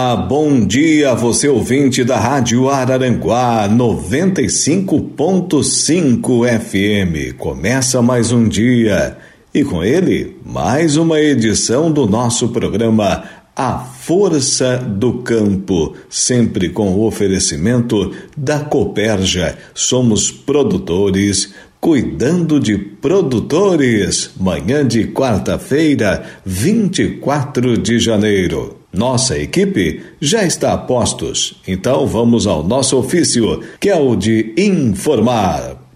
Olá, 0.00 0.14
bom 0.14 0.64
dia, 0.64 1.12
você 1.12 1.48
ouvinte 1.48 2.04
da 2.04 2.20
Rádio 2.20 2.68
Araranguá 2.68 3.68
95.5 3.68 6.60
FM. 6.60 7.34
Começa 7.36 8.00
mais 8.00 8.30
um 8.30 8.46
dia 8.46 9.18
e 9.52 9.64
com 9.64 9.82
ele 9.82 10.36
mais 10.46 10.96
uma 10.96 11.20
edição 11.20 11.90
do 11.90 12.06
nosso 12.06 12.50
programa 12.50 13.24
A 13.56 13.80
Força 13.80 14.76
do 14.76 15.14
Campo, 15.14 15.96
sempre 16.08 16.68
com 16.68 16.92
o 16.92 17.04
oferecimento 17.04 18.12
da 18.36 18.60
Coperja. 18.60 19.58
Somos 19.74 20.30
produtores, 20.30 21.52
Cuidando 21.80 22.60
de 22.60 22.78
Produtores, 22.78 24.30
manhã 24.38 24.86
de 24.86 25.08
quarta-feira, 25.08 26.24
24 26.46 27.76
de 27.76 27.98
janeiro. 27.98 28.77
Nossa 28.92 29.38
equipe 29.38 30.02
já 30.20 30.44
está 30.44 30.72
a 30.72 30.78
postos, 30.78 31.60
então 31.66 32.06
vamos 32.06 32.46
ao 32.46 32.62
nosso 32.62 32.96
ofício, 32.96 33.62
que 33.78 33.90
é 33.90 33.96
o 33.96 34.16
de 34.16 34.54
informar. 34.56 35.87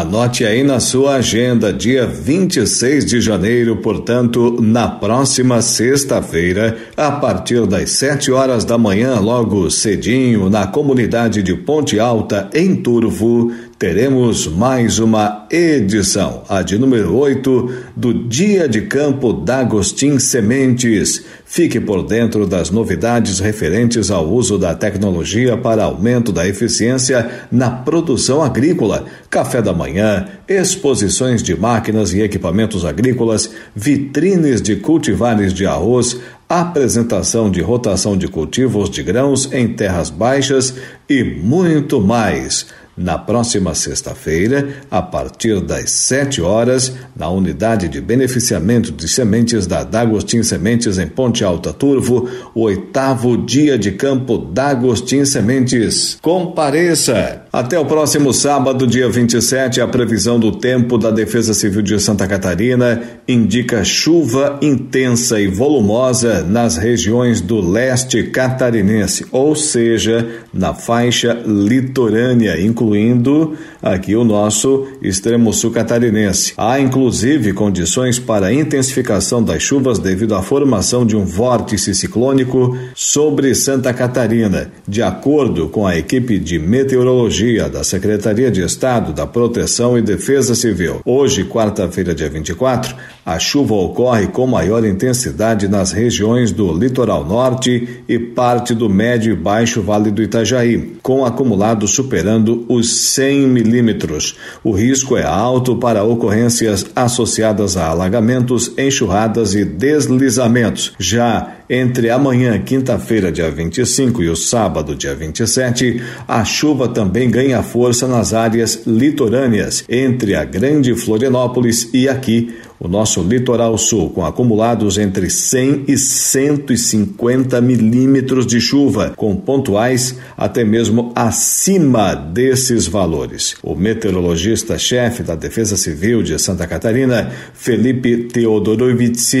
Anote 0.00 0.44
aí 0.44 0.64
na 0.64 0.80
sua 0.80 1.14
agenda, 1.14 1.72
dia 1.72 2.04
26 2.04 3.06
de 3.06 3.20
janeiro, 3.20 3.76
portanto, 3.76 4.56
na 4.60 4.88
próxima 4.88 5.62
sexta-feira, 5.62 6.76
a 6.96 7.12
partir 7.12 7.64
das 7.64 7.90
7 7.90 8.32
horas 8.32 8.64
da 8.64 8.76
manhã, 8.76 9.20
logo 9.20 9.70
cedinho, 9.70 10.50
na 10.50 10.66
comunidade 10.66 11.44
de 11.44 11.54
Ponte 11.54 12.00
Alta, 12.00 12.50
em 12.52 12.74
Turvo, 12.74 13.52
teremos 13.84 14.46
mais 14.46 14.98
uma 14.98 15.46
edição, 15.50 16.42
a 16.48 16.62
de 16.62 16.78
número 16.78 17.14
8, 17.14 17.70
do 17.94 18.14
Dia 18.14 18.66
de 18.66 18.80
Campo 18.80 19.30
D'Agostin 19.30 20.18
Sementes. 20.18 21.22
Fique 21.44 21.78
por 21.78 22.02
dentro 22.02 22.46
das 22.46 22.70
novidades 22.70 23.40
referentes 23.40 24.10
ao 24.10 24.26
uso 24.26 24.56
da 24.56 24.74
tecnologia 24.74 25.58
para 25.58 25.84
aumento 25.84 26.32
da 26.32 26.48
eficiência 26.48 27.30
na 27.52 27.70
produção 27.70 28.42
agrícola, 28.42 29.04
café 29.28 29.60
da 29.60 29.74
manhã, 29.74 30.28
exposições 30.48 31.42
de 31.42 31.54
máquinas 31.54 32.14
e 32.14 32.22
equipamentos 32.22 32.86
agrícolas, 32.86 33.50
vitrines 33.76 34.62
de 34.62 34.76
cultivares 34.76 35.52
de 35.52 35.66
arroz, 35.66 36.18
apresentação 36.48 37.50
de 37.50 37.60
rotação 37.60 38.16
de 38.16 38.28
cultivos 38.28 38.88
de 38.88 39.02
grãos 39.02 39.52
em 39.52 39.68
terras 39.68 40.08
baixas 40.08 40.74
e 41.06 41.22
muito 41.22 42.00
mais 42.00 42.66
na 42.96 43.18
próxima 43.18 43.74
sexta-feira, 43.74 44.68
a 44.90 45.02
partir 45.02 45.60
das 45.60 45.90
7 45.90 46.40
horas, 46.40 46.92
na 47.16 47.28
unidade 47.28 47.88
de 47.88 48.00
beneficiamento 48.00 48.92
de 48.92 49.08
sementes 49.08 49.66
da 49.66 49.82
D'Agostin 49.82 50.42
Sementes 50.42 50.98
em 50.98 51.06
Ponte 51.06 51.44
Alta 51.44 51.72
Turvo, 51.72 52.28
o 52.54 52.62
oitavo 52.62 53.36
dia 53.36 53.78
de 53.78 53.92
campo 53.92 54.38
D'Agostin 54.38 55.24
Sementes. 55.24 56.18
Compareça! 56.20 57.43
Até 57.54 57.78
o 57.78 57.84
próximo 57.84 58.32
sábado, 58.32 58.84
dia 58.84 59.08
27, 59.08 59.80
a 59.80 59.86
previsão 59.86 60.40
do 60.40 60.50
tempo 60.50 60.98
da 60.98 61.12
Defesa 61.12 61.54
Civil 61.54 61.82
de 61.82 62.00
Santa 62.00 62.26
Catarina 62.26 63.00
indica 63.28 63.84
chuva 63.84 64.58
intensa 64.60 65.40
e 65.40 65.46
volumosa 65.46 66.42
nas 66.42 66.76
regiões 66.76 67.40
do 67.40 67.60
leste 67.60 68.24
catarinense, 68.24 69.26
ou 69.30 69.54
seja, 69.54 70.26
na 70.52 70.74
faixa 70.74 71.44
litorânea, 71.46 72.60
incluindo 72.60 73.54
aqui 73.80 74.16
o 74.16 74.24
nosso 74.24 74.88
extremo 75.00 75.52
sul 75.52 75.70
catarinense. 75.70 76.54
Há 76.56 76.80
inclusive 76.80 77.52
condições 77.52 78.18
para 78.18 78.52
intensificação 78.52 79.40
das 79.40 79.62
chuvas 79.62 80.00
devido 80.00 80.34
à 80.34 80.42
formação 80.42 81.06
de 81.06 81.16
um 81.16 81.24
vórtice 81.24 81.94
ciclônico 81.94 82.76
sobre 82.96 83.54
Santa 83.54 83.94
Catarina, 83.94 84.72
de 84.88 85.02
acordo 85.04 85.68
com 85.68 85.86
a 85.86 85.96
equipe 85.96 86.36
de 86.36 86.58
meteorologia 86.58 87.43
da 87.44 87.84
Secretaria 87.84 88.50
de 88.50 88.62
Estado 88.62 89.12
da 89.12 89.26
Proteção 89.26 89.98
e 89.98 90.02
Defesa 90.02 90.54
Civil. 90.54 91.02
Hoje, 91.04 91.44
quarta-feira, 91.44 92.14
dia 92.14 92.30
24, 92.30 92.96
a 93.24 93.38
chuva 93.38 93.74
ocorre 93.74 94.28
com 94.28 94.46
maior 94.46 94.82
intensidade 94.82 95.68
nas 95.68 95.92
regiões 95.92 96.50
do 96.50 96.72
litoral 96.72 97.22
norte 97.22 98.02
e 98.08 98.18
parte 98.18 98.74
do 98.74 98.88
médio 98.88 99.34
e 99.34 99.36
baixo 99.36 99.82
Vale 99.82 100.10
do 100.10 100.22
Itajaí, 100.22 100.96
com 101.02 101.22
acumulado 101.22 101.86
superando 101.86 102.64
os 102.66 103.12
100 103.12 103.46
milímetros. 103.46 104.38
O 104.62 104.72
risco 104.72 105.14
é 105.14 105.24
alto 105.24 105.76
para 105.76 106.02
ocorrências 106.02 106.86
associadas 106.96 107.76
a 107.76 107.88
alagamentos, 107.88 108.72
enxurradas 108.78 109.54
e 109.54 109.66
deslizamentos. 109.66 110.94
Já 110.98 111.53
entre 111.68 112.10
amanhã, 112.10 112.60
quinta-feira, 112.60 113.32
dia 113.32 113.50
25, 113.50 114.22
e 114.22 114.28
o 114.28 114.36
sábado, 114.36 114.94
dia 114.94 115.14
27, 115.14 116.02
a 116.28 116.44
chuva 116.44 116.88
também 116.88 117.30
ganha 117.30 117.62
força 117.62 118.06
nas 118.06 118.34
áreas 118.34 118.82
litorâneas, 118.86 119.84
entre 119.88 120.34
a 120.34 120.44
Grande 120.44 120.94
Florianópolis 120.94 121.88
e 121.92 122.08
aqui, 122.08 122.54
o 122.78 122.88
nosso 122.88 123.22
litoral 123.22 123.76
sul, 123.78 124.10
com 124.10 124.24
acumulados 124.24 124.98
entre 124.98 125.30
100 125.30 125.84
e 125.88 125.96
150 125.96 127.60
milímetros 127.60 128.46
de 128.46 128.60
chuva, 128.60 129.12
com 129.16 129.36
pontuais 129.36 130.16
até 130.36 130.64
mesmo 130.64 131.12
acima 131.14 132.14
desses 132.14 132.86
valores. 132.86 133.56
O 133.62 133.74
meteorologista-chefe 133.74 135.22
da 135.22 135.34
Defesa 135.34 135.76
Civil 135.76 136.22
de 136.22 136.38
Santa 136.38 136.66
Catarina, 136.66 137.30
Felipe 137.52 138.24
Teodorovitz, 138.24 139.34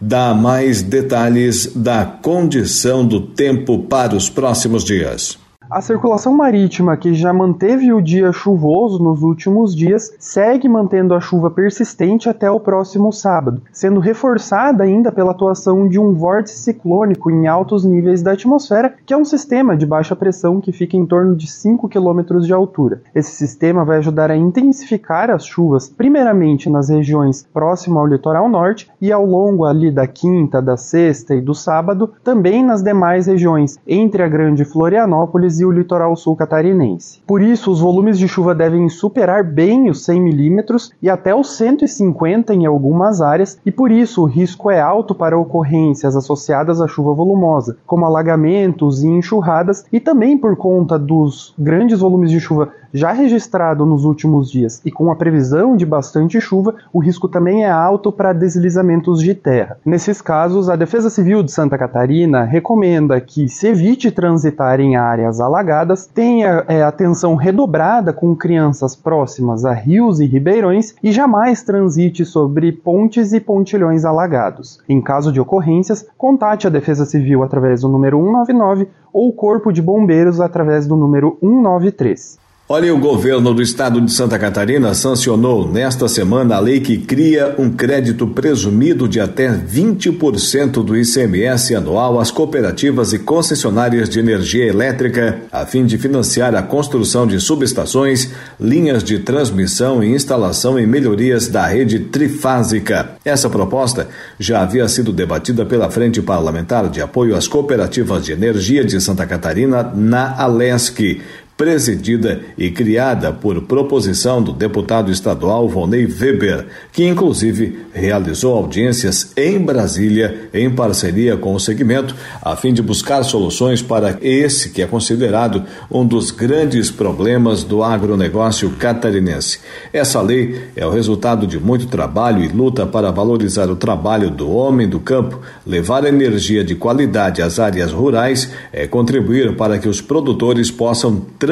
dá 0.00 0.34
mais 0.34 0.82
detalhes 0.82 1.72
da 1.74 2.04
condição 2.04 3.06
do 3.06 3.20
tempo 3.20 3.78
para 3.78 4.14
os 4.14 4.28
próximos 4.28 4.84
dias. 4.84 5.38
A 5.70 5.80
circulação 5.80 6.32
marítima, 6.32 6.96
que 6.96 7.14
já 7.14 7.32
manteve 7.32 7.92
o 7.92 8.02
dia 8.02 8.32
chuvoso 8.32 9.00
nos 9.00 9.22
últimos 9.22 9.72
dias, 9.72 10.12
segue 10.18 10.68
mantendo 10.68 11.14
a 11.14 11.20
chuva 11.20 11.48
persistente 11.48 12.28
até 12.28 12.50
o 12.50 12.58
próximo 12.58 13.12
sábado, 13.12 13.62
sendo 13.72 14.00
reforçada 14.00 14.82
ainda 14.82 15.12
pela 15.12 15.30
atuação 15.30 15.88
de 15.88 15.96
um 15.96 16.12
vórtice 16.12 16.58
ciclônico 16.58 17.30
em 17.30 17.46
altos 17.46 17.84
níveis 17.84 18.20
da 18.20 18.32
atmosfera, 18.32 18.92
que 19.06 19.14
é 19.14 19.16
um 19.16 19.24
sistema 19.24 19.76
de 19.76 19.86
baixa 19.86 20.16
pressão 20.16 20.60
que 20.60 20.72
fica 20.72 20.96
em 20.96 21.06
torno 21.06 21.36
de 21.36 21.48
5 21.48 21.88
km 21.88 22.40
de 22.40 22.52
altura. 22.52 23.02
Esse 23.14 23.30
sistema 23.30 23.84
vai 23.84 23.98
ajudar 23.98 24.28
a 24.28 24.36
intensificar 24.36 25.30
as 25.30 25.46
chuvas, 25.46 25.88
primeiramente 25.88 26.68
nas 26.68 26.88
regiões 26.88 27.46
próximas 27.54 28.00
ao 28.00 28.08
litoral 28.08 28.48
norte 28.48 28.90
e 29.00 29.12
ao 29.12 29.24
longo 29.24 29.64
ali 29.64 29.92
da 29.92 30.08
quinta, 30.08 30.60
da 30.60 30.76
sexta 30.76 31.32
e 31.32 31.40
do 31.40 31.54
sábado, 31.54 32.10
também 32.24 32.64
nas 32.64 32.82
demais 32.82 33.28
regiões 33.28 33.78
entre 33.86 34.20
a 34.24 34.28
Grande 34.28 34.64
Florianópolis 34.64 35.59
e 35.60 35.64
o 35.64 35.70
litoral 35.70 36.16
sul 36.16 36.34
catarinense. 36.34 37.20
Por 37.26 37.40
isso, 37.42 37.70
os 37.70 37.80
volumes 37.80 38.18
de 38.18 38.26
chuva 38.26 38.54
devem 38.54 38.88
superar 38.88 39.44
bem 39.44 39.88
os 39.90 40.04
100 40.04 40.20
milímetros 40.20 40.92
e 41.02 41.08
até 41.08 41.34
os 41.34 41.56
150 41.56 42.54
em 42.54 42.66
algumas 42.66 43.20
áreas, 43.20 43.58
e 43.64 43.70
por 43.70 43.90
isso 43.90 44.22
o 44.22 44.26
risco 44.26 44.70
é 44.70 44.80
alto 44.80 45.14
para 45.14 45.38
ocorrências 45.38 46.16
associadas 46.16 46.80
à 46.80 46.88
chuva 46.88 47.14
volumosa, 47.14 47.76
como 47.86 48.04
alagamentos 48.04 49.02
e 49.02 49.08
enxurradas, 49.08 49.84
e 49.92 50.00
também 50.00 50.36
por 50.36 50.56
conta 50.56 50.98
dos 50.98 51.54
grandes 51.58 52.00
volumes 52.00 52.30
de 52.30 52.40
chuva 52.40 52.70
já 52.92 53.12
registrado 53.12 53.86
nos 53.86 54.04
últimos 54.04 54.50
dias 54.50 54.80
e 54.84 54.90
com 54.90 55.10
a 55.10 55.16
previsão 55.16 55.76
de 55.76 55.86
bastante 55.86 56.40
chuva, 56.40 56.74
o 56.92 56.98
risco 56.98 57.28
também 57.28 57.64
é 57.64 57.70
alto 57.70 58.10
para 58.10 58.32
deslizamentos 58.32 59.20
de 59.20 59.34
terra. 59.34 59.78
Nesses 59.84 60.20
casos, 60.20 60.68
a 60.68 60.76
Defesa 60.76 61.10
Civil 61.10 61.42
de 61.42 61.52
Santa 61.52 61.78
Catarina 61.78 62.44
recomenda 62.44 63.20
que 63.20 63.48
se 63.48 63.68
evite 63.68 64.10
transitar 64.10 64.80
em 64.80 64.96
áreas 64.96 65.40
alagadas, 65.40 66.06
tenha 66.06 66.64
é, 66.68 66.82
atenção 66.82 67.34
redobrada 67.34 68.12
com 68.12 68.34
crianças 68.34 68.96
próximas 68.96 69.64
a 69.64 69.72
rios 69.72 70.20
e 70.20 70.26
ribeirões 70.26 70.94
e 71.02 71.12
jamais 71.12 71.62
transite 71.62 72.24
sobre 72.24 72.72
pontes 72.72 73.32
e 73.32 73.40
pontilhões 73.40 74.04
alagados. 74.04 74.80
Em 74.88 75.00
caso 75.00 75.32
de 75.32 75.40
ocorrências, 75.40 76.06
contate 76.16 76.66
a 76.66 76.70
Defesa 76.70 77.04
Civil 77.04 77.42
através 77.42 77.82
do 77.82 77.88
número 77.88 78.18
199 78.18 78.88
ou 79.12 79.28
o 79.28 79.32
Corpo 79.32 79.72
de 79.72 79.82
Bombeiros 79.82 80.40
através 80.40 80.86
do 80.86 80.96
número 80.96 81.36
193. 81.40 82.39
Olha, 82.72 82.94
o 82.94 82.98
governo 83.00 83.52
do 83.52 83.60
estado 83.60 84.00
de 84.00 84.12
Santa 84.12 84.38
Catarina 84.38 84.94
sancionou 84.94 85.68
nesta 85.68 86.06
semana 86.06 86.54
a 86.54 86.60
lei 86.60 86.78
que 86.78 86.98
cria 86.98 87.52
um 87.58 87.68
crédito 87.68 88.28
presumido 88.28 89.08
de 89.08 89.18
até 89.18 89.48
20% 89.48 90.84
do 90.84 90.96
ICMS 90.96 91.74
anual 91.74 92.20
às 92.20 92.30
cooperativas 92.30 93.12
e 93.12 93.18
concessionárias 93.18 94.08
de 94.08 94.20
energia 94.20 94.66
elétrica, 94.66 95.40
a 95.50 95.66
fim 95.66 95.84
de 95.84 95.98
financiar 95.98 96.54
a 96.54 96.62
construção 96.62 97.26
de 97.26 97.40
subestações, 97.40 98.30
linhas 98.60 99.02
de 99.02 99.18
transmissão 99.18 100.00
e 100.00 100.14
instalação 100.14 100.78
e 100.78 100.86
melhorias 100.86 101.48
da 101.48 101.66
rede 101.66 101.98
trifásica. 101.98 103.16
Essa 103.24 103.50
proposta 103.50 104.06
já 104.38 104.62
havia 104.62 104.86
sido 104.86 105.12
debatida 105.12 105.66
pela 105.66 105.90
Frente 105.90 106.22
Parlamentar 106.22 106.88
de 106.88 107.00
Apoio 107.00 107.34
às 107.34 107.48
Cooperativas 107.48 108.24
de 108.24 108.30
Energia 108.30 108.84
de 108.84 109.00
Santa 109.00 109.26
Catarina, 109.26 109.82
na 109.92 110.40
Alesc 110.40 111.20
presidida 111.60 112.40
e 112.56 112.70
criada 112.70 113.34
por 113.34 113.60
proposição 113.60 114.42
do 114.42 114.50
deputado 114.50 115.12
estadual 115.12 115.68
Vonei 115.68 116.06
Weber, 116.06 116.64
que 116.90 117.06
inclusive 117.06 117.80
realizou 117.92 118.56
audiências 118.56 119.30
em 119.36 119.58
Brasília 119.58 120.48
em 120.54 120.70
parceria 120.70 121.36
com 121.36 121.54
o 121.54 121.60
segmento, 121.60 122.16
a 122.40 122.56
fim 122.56 122.72
de 122.72 122.80
buscar 122.80 123.22
soluções 123.24 123.82
para 123.82 124.16
esse 124.22 124.70
que 124.70 124.80
é 124.80 124.86
considerado 124.86 125.62
um 125.90 126.02
dos 126.02 126.30
grandes 126.30 126.90
problemas 126.90 127.62
do 127.62 127.84
agronegócio 127.84 128.70
catarinense. 128.78 129.60
Essa 129.92 130.22
lei 130.22 130.62
é 130.74 130.86
o 130.86 130.90
resultado 130.90 131.46
de 131.46 131.58
muito 131.58 131.88
trabalho 131.88 132.42
e 132.42 132.48
luta 132.48 132.86
para 132.86 133.10
valorizar 133.10 133.68
o 133.68 133.76
trabalho 133.76 134.30
do 134.30 134.50
homem 134.50 134.88
do 134.88 134.98
campo, 134.98 135.38
levar 135.66 136.06
energia 136.06 136.64
de 136.64 136.74
qualidade 136.74 137.42
às 137.42 137.58
áreas 137.58 137.92
rurais, 137.92 138.50
é 138.72 138.86
contribuir 138.86 139.56
para 139.56 139.78
que 139.78 139.90
os 139.90 140.00
produtores 140.00 140.70
possam 140.70 141.20
transformar 141.38 141.49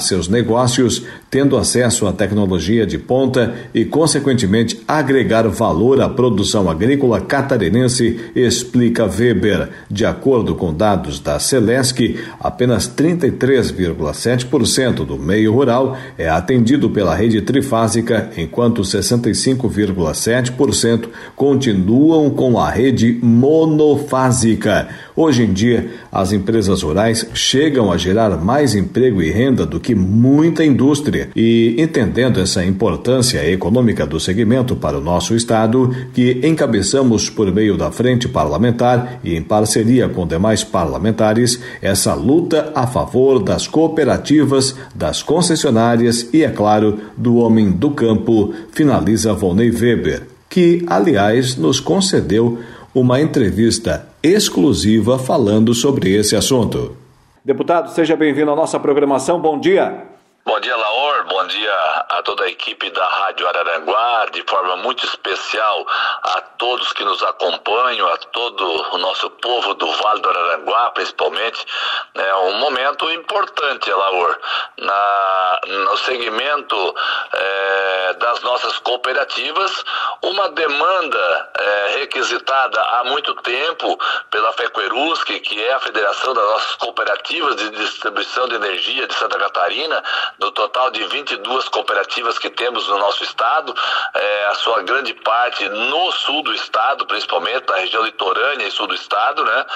seus 0.00 0.28
negócios, 0.28 1.04
tendo 1.30 1.56
acesso 1.56 2.06
à 2.06 2.12
tecnologia 2.12 2.86
de 2.86 2.98
ponta 2.98 3.54
e, 3.74 3.84
consequentemente, 3.84 4.80
agregar 4.86 5.48
valor 5.48 6.00
à 6.00 6.08
produção 6.08 6.70
agrícola 6.70 7.20
catarinense, 7.20 8.20
explica 8.36 9.04
Weber. 9.04 9.70
De 9.90 10.06
acordo 10.06 10.54
com 10.54 10.72
dados 10.72 11.18
da 11.18 11.36
Celesc, 11.38 12.16
apenas 12.38 12.88
33,7% 12.88 15.04
do 15.04 15.18
meio 15.18 15.52
rural 15.52 15.96
é 16.16 16.28
atendido 16.28 16.88
pela 16.90 17.12
rede 17.14 17.42
trifásica, 17.42 18.30
enquanto 18.36 18.82
65,7% 18.82 21.08
continuam 21.34 22.30
com 22.30 22.56
a 22.58 22.70
rede 22.70 23.18
monofásica. 23.22 24.88
Hoje 25.16 25.44
em 25.44 25.52
dia, 25.52 25.90
as 26.10 26.32
empresas 26.32 26.82
rurais 26.82 27.24
chegam 27.34 27.92
a 27.92 27.96
gerar 27.96 28.30
mais 28.36 28.74
emprego 28.74 29.22
e 29.22 29.30
renda 29.30 29.64
do 29.64 29.78
que 29.78 29.94
muita 29.94 30.64
indústria. 30.64 31.28
E 31.36 31.76
entendendo 31.78 32.40
essa 32.40 32.64
importância 32.64 33.48
econômica 33.48 34.04
do 34.04 34.18
segmento 34.18 34.74
para 34.74 34.98
o 34.98 35.00
nosso 35.00 35.36
Estado, 35.36 35.94
que 36.12 36.40
encabeçamos 36.42 37.30
por 37.30 37.52
meio 37.52 37.76
da 37.76 37.92
Frente 37.92 38.28
Parlamentar 38.28 39.20
e 39.22 39.36
em 39.36 39.42
parceria 39.42 40.08
com 40.08 40.26
demais 40.26 40.64
parlamentares, 40.64 41.60
essa 41.80 42.12
luta 42.12 42.72
a 42.74 42.84
favor 42.84 43.38
das 43.38 43.68
cooperativas, 43.68 44.74
das 44.92 45.22
concessionárias 45.22 46.28
e, 46.32 46.42
é 46.42 46.50
claro, 46.50 46.98
do 47.16 47.36
homem 47.36 47.70
do 47.70 47.92
campo, 47.92 48.52
finaliza 48.72 49.32
Volney 49.32 49.70
Weber, 49.70 50.22
que, 50.50 50.84
aliás, 50.88 51.56
nos 51.56 51.78
concedeu 51.78 52.58
uma 52.92 53.20
entrevista 53.20 54.12
exclusiva 54.24 55.18
falando 55.18 55.74
sobre 55.74 56.16
esse 56.16 56.34
assunto. 56.34 56.96
Deputado, 57.44 57.90
seja 57.90 58.16
bem-vindo 58.16 58.50
à 58.50 58.56
nossa 58.56 58.80
programação. 58.80 59.38
Bom 59.38 59.60
dia. 59.60 60.14
Bom 60.46 60.58
dia, 60.60 60.74
Laor. 60.74 61.24
Bom 61.26 61.46
dia 61.46 61.72
a 62.08 62.22
toda 62.22 62.44
a 62.44 62.48
equipe 62.48 62.90
da 62.90 63.06
Rádio 63.06 63.48
Araranguá, 63.48 64.26
de 64.32 64.42
forma 64.48 64.76
muito 64.76 65.04
especial 65.04 65.86
a 66.22 66.40
todos 66.58 66.92
que 66.92 67.04
nos 67.04 67.22
acompanham, 67.22 68.06
a 68.08 68.16
todo 68.16 68.64
o 68.92 68.98
nosso 68.98 69.28
povo 69.30 69.74
do 69.74 69.90
Vale 69.90 70.20
do 70.20 70.28
Araranguá, 70.28 70.90
principalmente. 70.90 71.64
É 72.14 72.34
um 72.36 72.58
momento 72.58 73.10
importante, 73.10 73.90
Laor, 73.90 74.38
na, 74.78 75.60
no 75.66 75.96
segmento 75.98 76.94
é, 77.32 78.14
das 78.14 78.42
nossas 78.42 78.78
cooperativas, 78.80 79.84
uma 80.22 80.50
demanda 80.50 81.50
é, 81.58 81.83
requisitada 82.04 82.80
há 82.80 83.04
muito 83.04 83.34
tempo 83.36 83.98
pela 84.30 84.52
FECOERUSC, 84.52 85.40
que 85.40 85.62
é 85.62 85.72
a 85.72 85.80
Federação 85.80 86.34
das 86.34 86.44
Nossas 86.44 86.74
Cooperativas 86.76 87.56
de 87.56 87.70
Distribuição 87.70 88.46
de 88.48 88.56
Energia 88.56 89.06
de 89.06 89.14
Santa 89.14 89.38
Catarina, 89.38 90.02
do 90.38 90.50
total 90.52 90.90
de 90.90 91.04
22 91.04 91.68
cooperativas 91.68 92.38
que 92.38 92.50
temos 92.50 92.86
no 92.88 92.98
nosso 92.98 93.24
estado, 93.24 93.74
é, 94.14 94.46
a 94.46 94.54
sua 94.54 94.82
grande 94.82 95.14
parte 95.14 95.68
no 95.68 96.12
sul 96.12 96.42
do 96.42 96.54
estado, 96.54 97.06
principalmente 97.06 97.66
na 97.68 97.76
região 97.76 98.04
litorânea 98.04 98.66
e 98.66 98.70
sul 98.70 98.86
do 98.86 98.94
estado, 98.94 99.44
né? 99.44 99.66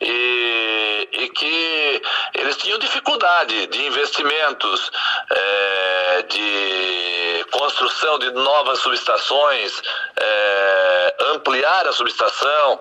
E, 0.00 1.08
e 1.12 1.28
que 1.30 2.02
eles 2.34 2.56
tinham 2.58 2.78
dificuldade 2.78 3.66
de 3.68 3.86
investimentos, 3.86 4.90
é, 5.30 6.22
de 6.28 7.46
construção 7.50 8.18
de 8.18 8.30
novas 8.32 8.78
subestações, 8.80 9.80
é, 10.16 11.16
ampliar 11.34 11.86
a 11.86 11.92
subestação, 11.92 12.78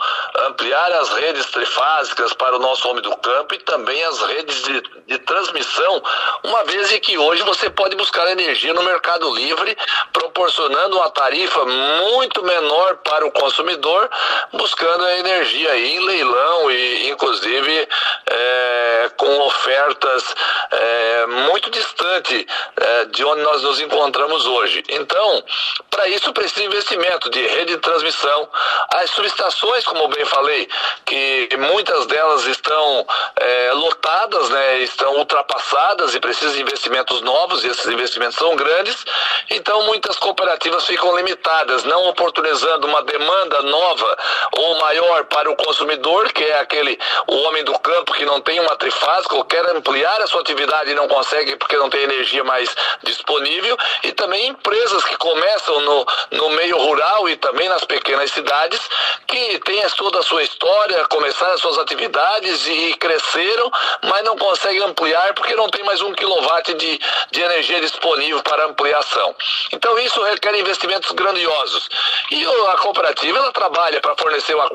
ampliar 0.47 0.91
as 0.93 1.09
redes 1.13 1.45
trifásicas 1.47 2.33
para 2.33 2.55
o 2.55 2.59
nosso 2.59 2.87
homem 2.89 3.01
do 3.01 3.15
campo 3.17 3.53
e 3.53 3.59
também 3.59 4.03
as 4.03 4.21
redes 4.21 4.63
de, 4.63 4.81
de 5.07 5.17
transmissão, 5.19 6.03
uma 6.43 6.63
vez 6.65 6.85
que 6.99 7.17
hoje 7.17 7.41
você 7.43 7.69
pode 7.69 7.95
buscar 7.95 8.29
energia 8.31 8.73
no 8.73 8.83
Mercado 8.83 9.33
Livre, 9.35 9.77
proporcionando 10.13 10.97
uma 10.97 11.09
tarifa 11.09 11.65
muito 11.65 12.43
menor 12.43 12.97
para 12.97 13.25
o 13.25 13.31
consumidor, 13.31 14.09
buscando 14.53 15.03
a 15.05 15.17
energia 15.17 15.77
em 15.77 15.99
leilão 15.99 16.71
e, 16.71 17.04
inclusive, 17.09 17.87
é, 18.27 19.11
com 19.17 19.39
ofertas 19.41 20.35
é, 20.71 21.25
muito 21.27 21.69
distante 21.69 22.47
é, 22.77 23.05
de 23.05 23.23
onde 23.23 23.41
nós 23.41 23.61
nos 23.63 23.79
encontramos 23.79 24.45
hoje. 24.45 24.83
Então, 24.89 25.43
para 25.89 26.07
isso 26.09 26.31
precisa 26.33 26.63
investimento 26.63 27.29
de 27.29 27.45
rede 27.47 27.75
de 27.75 27.77
transmissão, 27.77 28.49
as 28.93 29.09
subestações, 29.11 29.85
como 29.85 30.07
bem 30.07 30.25
falei, 30.25 30.67
que 31.05 31.49
muitas 31.57 32.05
delas 32.05 32.45
estão 32.45 33.05
é, 33.35 33.71
lotadas, 33.73 34.49
né, 34.49 34.79
estão 34.79 35.15
ultrapassadas 35.17 36.13
e 36.13 36.19
precisam 36.19 36.53
de 36.53 36.61
investimentos 36.61 36.85
investimentos 36.95 37.21
novos, 37.21 37.63
e 37.63 37.67
esses 37.67 37.85
investimentos 37.85 38.35
são 38.37 38.55
grandes, 38.55 39.05
então 39.49 39.83
muitas 39.83 40.17
cooperativas 40.17 40.85
ficam 40.85 41.15
limitadas, 41.15 41.83
não 41.83 42.09
oportunizando 42.09 42.87
uma 42.87 43.03
demanda 43.03 43.61
nova 43.63 44.17
ou 44.57 44.79
maior 44.79 45.25
para 45.25 45.49
o 45.49 45.55
consumidor, 45.55 46.31
que 46.31 46.43
é 46.43 46.59
aquele 46.59 46.94
o 47.27 47.35
homem 47.43 47.63
do 47.63 47.77
campo 47.79 48.13
que 48.13 48.25
não 48.25 48.41
tem 48.41 48.59
uma 48.59 48.75
trifásica 48.75 49.35
ou 49.35 49.45
quer 49.45 49.65
ampliar 49.71 50.21
a 50.21 50.27
sua 50.27 50.41
atividade 50.41 50.91
e 50.91 50.95
não 50.95 51.07
consegue 51.07 51.55
porque 51.57 51.77
não 51.77 51.89
tem 51.89 52.03
energia 52.03 52.43
mais 52.43 52.75
disponível, 53.03 53.77
e 54.03 54.11
também 54.13 54.47
empresas 54.47 55.03
que 55.03 55.15
começam 55.17 55.79
no, 55.81 56.05
no 56.31 56.49
meio 56.51 56.77
rural 56.77 57.29
e 57.29 57.35
também 57.37 57.69
nas 57.69 57.85
pequenas 57.85 58.31
cidades, 58.31 58.79
que 59.27 59.59
têm 59.59 59.85
toda 59.97 60.19
a 60.19 60.23
sua 60.23 60.43
história, 60.43 61.05
começaram 61.07 61.53
as 61.53 61.61
suas 61.61 61.77
atividades 61.77 62.67
e 62.67 62.93
cresceram, 62.95 63.71
mas 64.03 64.23
não 64.23 64.37
conseguem 64.37 64.81
ampliar 64.83 65.33
porque 65.33 65.55
não 65.55 65.69
tem 65.69 65.83
mais 65.83 66.01
um 66.01 66.13
quilowatt 66.13 66.73
de, 66.73 66.99
de 67.31 67.41
energia 67.41 67.79
disponível 67.81 68.41
para 68.43 68.65
ampliação. 68.65 69.35
Então 69.71 69.97
isso 69.99 70.21
requer 70.23 70.55
investimentos 70.55 71.11
grandiosos. 71.11 71.89
E 72.31 72.45
a 72.45 72.77
cooperativa 72.77 73.37
ela 73.37 73.51
trabalha 73.51 74.01
para 74.01 74.15
fornecer 74.15 74.55
uma, 74.55 74.69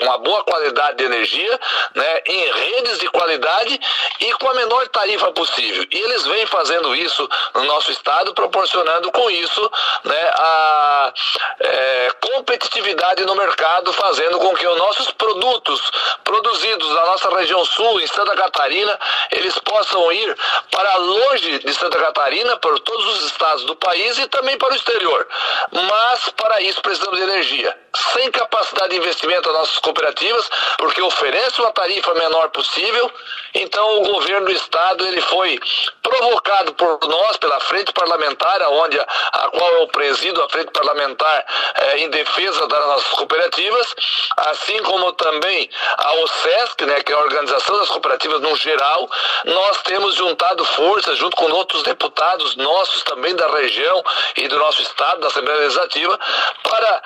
uma, 0.00 0.18
boa 0.18 0.44
qualidade 0.44 0.98
de 0.98 1.04
energia, 1.04 1.59
né, 1.94 2.22
em 2.26 2.52
redes 2.52 2.98
de 2.98 3.08
qualidade 3.08 3.80
e 4.20 4.32
com 4.34 4.48
a 4.48 4.54
menor 4.54 4.88
tarifa 4.88 5.32
possível. 5.32 5.86
E 5.90 5.98
eles 5.98 6.26
vêm 6.26 6.46
fazendo 6.46 6.94
isso 6.94 7.28
no 7.54 7.64
nosso 7.64 7.90
estado, 7.90 8.34
proporcionando 8.34 9.10
com 9.12 9.30
isso 9.30 9.70
né, 10.04 10.30
a 10.34 11.12
é, 11.60 12.10
competitividade 12.20 13.24
no 13.24 13.34
mercado, 13.34 13.92
fazendo 13.92 14.38
com 14.38 14.54
que 14.54 14.66
os 14.66 14.78
nossos 14.78 15.10
produtos 15.12 15.80
produzidos 16.24 16.88
na 16.94 17.06
nossa 17.06 17.36
região 17.36 17.64
sul, 17.64 18.00
em 18.00 18.06
Santa 18.06 18.34
Catarina, 18.36 18.98
eles 19.30 19.58
possam 19.58 20.12
ir 20.12 20.36
para 20.70 20.96
longe 20.96 21.58
de 21.58 21.74
Santa 21.74 21.98
Catarina, 21.98 22.56
para 22.56 22.78
todos 22.80 23.06
os 23.16 23.26
estados 23.26 23.64
do 23.64 23.76
país 23.76 24.18
e 24.18 24.26
também 24.28 24.56
para 24.58 24.72
o 24.72 24.76
exterior. 24.76 25.26
Mas 25.70 26.28
para 26.30 26.60
isso 26.60 26.80
precisamos 26.82 27.18
de 27.18 27.24
energia. 27.24 27.76
Sem 28.14 28.30
capacidade 28.30 28.90
de 28.90 28.96
investimento 28.96 29.48
às 29.50 29.58
nossas 29.58 29.78
cooperativas, 29.78 30.48
porque 30.78 31.02
oferece 31.02 31.60
uma 31.60 31.72
tarifa 31.72 32.14
menor 32.14 32.50
possível. 32.50 33.10
Então 33.54 34.02
o 34.02 34.12
governo 34.12 34.46
do 34.46 34.52
estado 34.52 35.06
ele 35.06 35.20
foi 35.22 35.58
provocado 36.02 36.72
por 36.74 36.98
nós 37.08 37.36
pela 37.36 37.58
frente 37.60 37.92
parlamentar, 37.92 38.62
onde 38.70 38.98
a, 38.98 39.02
a 39.32 39.50
qual 39.50 39.72
eu 39.74 39.88
presido 39.88 40.42
a 40.42 40.48
frente 40.48 40.70
parlamentar 40.70 41.44
é, 41.74 41.98
em 41.98 42.10
defesa 42.10 42.66
das 42.68 42.86
nossas 42.86 43.08
cooperativas, 43.10 43.94
assim 44.36 44.78
como 44.82 45.12
também 45.14 45.68
a 45.98 46.14
OSESC, 46.14 46.86
né, 46.86 47.02
que 47.02 47.12
é 47.12 47.14
a 47.14 47.20
Organização 47.20 47.78
das 47.78 47.88
Cooperativas 47.88 48.40
no 48.40 48.54
geral, 48.56 49.08
nós 49.44 49.82
temos 49.82 50.14
juntado 50.14 50.64
forças 50.64 51.18
junto 51.18 51.36
com 51.36 51.50
outros 51.50 51.82
deputados 51.82 52.56
nossos 52.56 53.02
também 53.02 53.34
da 53.34 53.48
região 53.48 54.02
e 54.36 54.48
do 54.48 54.58
nosso 54.58 54.82
estado, 54.82 55.20
da 55.20 55.28
Assembleia 55.28 55.60
Legislativa, 55.60 56.18
para 56.62 57.02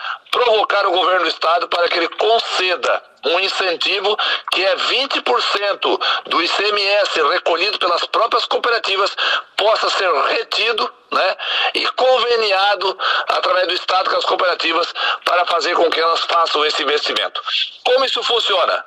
o 0.87 0.93
governo 0.93 1.23
do 1.25 1.28
estado 1.28 1.69
para 1.69 1.88
que 1.88 1.99
ele 1.99 2.09
conceda 2.09 3.02
um 3.26 3.40
incentivo 3.40 4.16
que 4.52 4.64
é 4.64 4.76
20% 4.76 6.00
do 6.26 6.43
ICMS 6.43 7.23
recolhido 7.33 7.78
pelas 7.78 8.04
próprias 8.07 8.45
cooperativas 8.45 9.16
possa 9.57 9.88
ser 9.90 10.12
retido 10.12 10.93
né, 11.11 11.37
e 11.75 11.87
conveniado 11.87 12.99
através 13.28 13.69
do 13.69 13.75
Estado 13.75 14.11
com 14.11 14.16
as 14.16 14.25
cooperativas 14.25 14.93
para 15.25 15.47
fazer 15.47 15.75
com 15.75 15.88
que 15.90 16.00
elas 16.00 16.21
façam 16.21 16.64
esse 16.66 16.83
investimento. 16.83 17.40
Como 17.85 18.04
isso 18.04 18.23
funciona? 18.23 18.85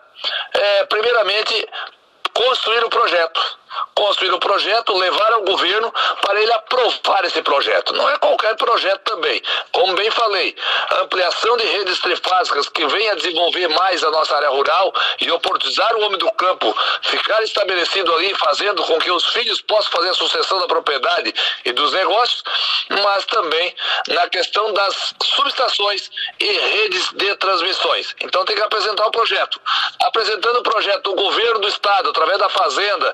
É, 0.54 0.86
primeiramente, 0.86 1.68
construir 2.34 2.84
o 2.84 2.90
projeto 2.90 3.42
construir 3.96 4.32
o 4.34 4.40
projeto, 4.40 4.98
levar 4.98 5.34
ao 5.34 5.44
governo 5.44 5.94
para 6.22 6.42
ele 6.42 6.54
aprovar 6.54 7.26
esse 7.26 7.42
projeto. 7.42 7.94
Não 7.94 8.10
é 8.10 8.18
qualquer 8.18 8.56
projeto 8.56 9.02
também. 9.04 9.42
Como 9.72 9.96
bem 9.96 10.10
falei, 10.12 10.56
ampliação 11.02 11.58
de 11.58 11.66
redes 11.66 12.00
trifásicas 12.00 12.70
que 12.70 12.86
venha 12.88 13.16
desenvolver 13.16 13.68
mais 13.70 14.04
a 14.04 14.12
nossa 14.12 14.36
área 14.36 14.50
rural 14.50 14.94
e 15.20 15.32
oportunizar 15.32 15.96
o 15.96 16.02
homem 16.02 16.18
do 16.18 16.32
campo 16.32 16.76
ficar 17.04 17.42
estabelecido 17.44 18.14
ali, 18.14 18.34
fazendo 18.36 18.84
com 18.84 19.00
que 19.00 19.12
os 19.12 19.26
filhos 19.30 19.62
possam 19.62 19.92
fazer 19.92 20.10
a 20.10 20.14
sucessão 20.14 20.60
da 20.60 20.68
propriedade 20.68 21.34
e 21.66 21.72
dos 21.72 21.92
negócios, 21.94 22.44
mas 23.04 23.26
também 23.26 23.76
na 24.08 24.30
questão 24.30 24.74
das 24.74 25.14
subestações 25.24 26.10
e 26.40 26.46
redes 26.46 27.10
de 27.14 27.36
transmissões. 27.36 28.16
Então 28.22 28.46
tem 28.46 28.56
que 28.56 28.62
apresentar 28.62 29.08
o 29.08 29.12
projeto. 29.12 29.60
Apresentando 30.04 30.60
o 30.60 30.64
projeto, 30.64 31.12
o 31.12 31.16
governo 31.16 31.60
do 31.60 31.68
estado, 31.68 32.10
através 32.10 32.40
da 32.40 32.50
fazenda, 32.50 33.14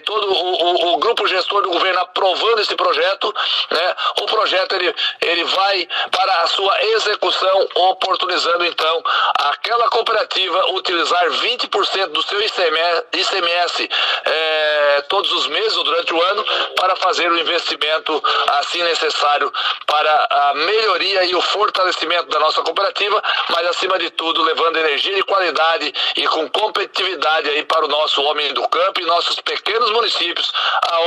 todo 0.00 0.30
o, 0.30 0.54
o, 0.54 0.94
o, 0.94 0.96
grupo 0.98 1.26
gestor 1.26 1.62
do 1.62 1.70
governo 1.70 2.00
aprovando 2.00 2.60
esse 2.60 2.74
projeto, 2.74 3.34
né, 3.70 3.96
o 4.20 4.26
projeto 4.26 4.74
ele, 4.74 4.94
ele 5.20 5.44
vai 5.44 5.88
para 6.10 6.42
a 6.42 6.46
sua 6.48 6.82
execução, 6.94 7.68
oportunizando 7.74 8.64
então 8.64 9.02
aquela 9.34 9.88
cooperativa 9.88 10.72
utilizar 10.72 11.30
20% 11.30 12.06
do 12.08 12.22
seu 12.22 12.40
ICMS, 12.40 13.04
ICMS 13.12 13.90
é, 14.24 15.04
todos 15.08 15.32
os 15.32 15.46
meses 15.46 15.76
ou 15.76 15.84
durante 15.84 16.12
o 16.14 16.22
ano 16.22 16.44
para 16.76 16.96
fazer 16.96 17.30
o 17.30 17.38
investimento 17.38 18.22
assim 18.48 18.82
necessário 18.82 19.52
para 19.86 20.26
a 20.30 20.54
melhoria 20.54 21.24
e 21.24 21.34
o 21.34 21.40
fortalecimento 21.40 22.26
da 22.26 22.38
nossa 22.38 22.62
cooperativa, 22.62 23.22
mas 23.50 23.66
acima 23.68 23.98
de 23.98 24.10
tudo 24.10 24.42
levando 24.42 24.76
energia 24.76 25.14
de 25.14 25.22
qualidade 25.22 25.92
e 26.16 26.26
com 26.28 26.48
competitividade 26.50 27.48
aí 27.50 27.62
para 27.64 27.84
o 27.84 27.88
nosso 27.88 28.22
homem 28.22 28.52
do 28.52 28.66
campo 28.68 29.00
e 29.00 29.04
nossos 29.04 29.36
pequenos 29.40 29.77
pequenos 29.78 29.92
municípios, 29.92 30.52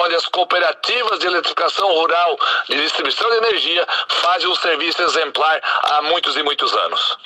onde 0.05 0.15
as 0.15 0.25
cooperativas 0.27 1.19
de 1.19 1.27
eletrificação 1.27 1.87
rural 1.93 2.37
de 2.69 2.81
distribuição 2.81 3.29
de 3.29 3.35
energia 3.37 3.85
fazem 4.07 4.47
um 4.47 4.55
serviço 4.55 5.01
exemplar 5.01 5.59
há 5.83 6.01
muitos 6.03 6.37
e 6.37 6.43
muitos 6.43 6.73
anos. 6.73 7.17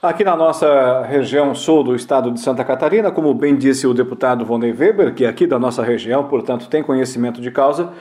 Aqui 0.00 0.24
na 0.24 0.36
nossa 0.36 1.02
região 1.02 1.54
sul 1.54 1.82
do 1.82 1.94
estado 1.94 2.30
de 2.30 2.40
Santa 2.40 2.64
Catarina, 2.64 3.10
como 3.10 3.34
bem 3.34 3.56
disse 3.56 3.86
o 3.86 3.92
deputado 3.92 4.44
Vonei 4.44 4.72
Weber, 4.72 5.12
que 5.12 5.24
é 5.24 5.28
aqui 5.28 5.46
da 5.46 5.58
nossa 5.58 5.82
região, 5.82 6.24
portanto 6.24 6.68
tem 6.68 6.82
conhecimento 6.82 7.40
de 7.40 7.50
causa, 7.50 7.92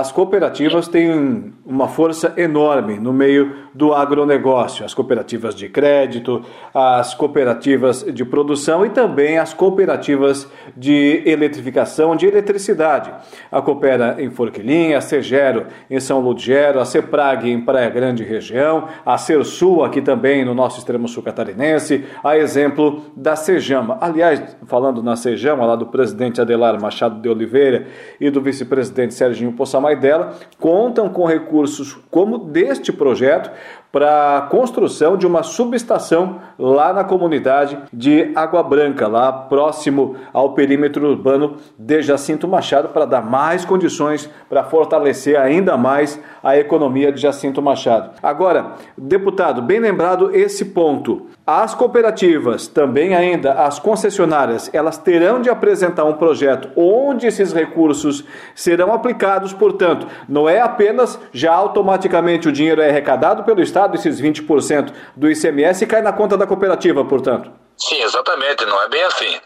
as 0.00 0.10
cooperativas 0.10 0.88
têm 0.88 1.52
uma 1.66 1.86
força 1.86 2.32
enorme 2.36 2.98
no 2.98 3.12
meio 3.12 3.52
do 3.74 3.92
agronegócio, 3.92 4.84
as 4.84 4.94
cooperativas 4.94 5.54
de 5.54 5.68
crédito, 5.68 6.42
as 6.74 7.14
cooperativas 7.14 8.02
de 8.02 8.24
produção 8.24 8.86
e 8.86 8.90
também 8.90 9.38
as 9.38 9.52
cooperativas 9.52 10.48
de 10.76 11.22
eletrificação, 11.26 12.16
de 12.16 12.26
eletricidade. 12.26 13.12
A 13.50 13.60
Coopera 13.60 14.16
em 14.18 14.30
Forquilinha, 14.30 14.98
a 14.98 15.00
Segero 15.00 15.66
em 15.90 16.00
São 16.00 16.20
Ludgero, 16.20 16.80
a 16.80 16.84
Ceprag 16.84 17.50
em 17.50 17.60
Praia 17.60 17.90
Grande 17.90 18.24
região, 18.24 18.88
a 19.04 19.18
Cersul 19.18 19.84
aqui 19.84 20.00
também 20.00 20.44
no 20.44 20.54
nosso 20.54 20.78
extremo 20.78 21.06
sul 21.06 21.22
catarinense, 21.22 22.04
a 22.24 22.36
exemplo 22.36 23.02
da 23.16 23.36
Sejama. 23.36 23.98
Aliás, 24.00 24.56
falando 24.66 25.02
na 25.02 25.16
Sejama, 25.16 25.66
lá 25.66 25.76
do 25.76 25.86
presidente 25.86 26.40
Adelar 26.40 26.80
Machado 26.80 27.20
de 27.20 27.28
Oliveira 27.28 27.86
e 28.20 28.30
do 28.30 28.40
vice-presidente 28.40 29.14
Serginho 29.14 29.52
Poçamar, 29.52 29.81
dela 30.00 30.34
contam 30.58 31.08
com 31.08 31.24
recursos 31.26 31.96
como 32.10 32.38
deste 32.38 32.92
projeto 32.92 33.50
para 33.92 34.38
a 34.38 34.40
construção 34.40 35.18
de 35.18 35.26
uma 35.26 35.42
subestação 35.42 36.40
lá 36.58 36.94
na 36.94 37.04
comunidade 37.04 37.78
de 37.92 38.32
Água 38.34 38.62
Branca, 38.62 39.06
lá 39.06 39.30
próximo 39.30 40.16
ao 40.32 40.54
perímetro 40.54 41.06
urbano 41.06 41.58
de 41.78 42.00
Jacinto 42.00 42.48
Machado, 42.48 42.88
para 42.88 43.04
dar 43.04 43.20
mais 43.20 43.66
condições 43.66 44.30
para 44.48 44.64
fortalecer 44.64 45.38
ainda 45.38 45.76
mais 45.76 46.18
a 46.42 46.56
economia 46.56 47.12
de 47.12 47.20
Jacinto 47.20 47.60
Machado. 47.60 48.12
Agora, 48.22 48.72
deputado, 48.96 49.60
bem 49.60 49.78
lembrado 49.78 50.34
esse 50.34 50.64
ponto. 50.64 51.26
As 51.46 51.74
cooperativas, 51.74 52.66
também 52.66 53.14
ainda 53.14 53.52
as 53.52 53.78
concessionárias, 53.78 54.70
elas 54.72 54.96
terão 54.96 55.42
de 55.42 55.50
apresentar 55.50 56.04
um 56.04 56.14
projeto 56.14 56.70
onde 56.76 57.26
esses 57.26 57.52
recursos 57.52 58.24
serão 58.54 58.92
aplicados, 58.94 59.52
portanto, 59.52 60.06
não 60.26 60.48
é 60.48 60.60
apenas 60.60 61.18
já 61.32 61.52
automaticamente 61.52 62.48
o 62.48 62.52
dinheiro 62.52 62.80
é 62.80 62.88
arrecadado 62.88 63.42
pelo 63.42 63.60
Estado 63.60 63.81
Estado 63.82 63.96
esses 63.96 64.20
20% 64.20 64.92
do 65.16 65.30
ICMS 65.30 65.82
e 65.82 65.86
cai 65.86 66.02
na 66.02 66.12
conta 66.12 66.36
da 66.36 66.46
cooperativa, 66.46 67.04
portanto. 67.04 67.50
Sim, 67.76 68.00
exatamente, 68.00 68.64
não 68.64 68.80
é 68.82 68.88
bem 68.88 69.02
assim. 69.02 69.40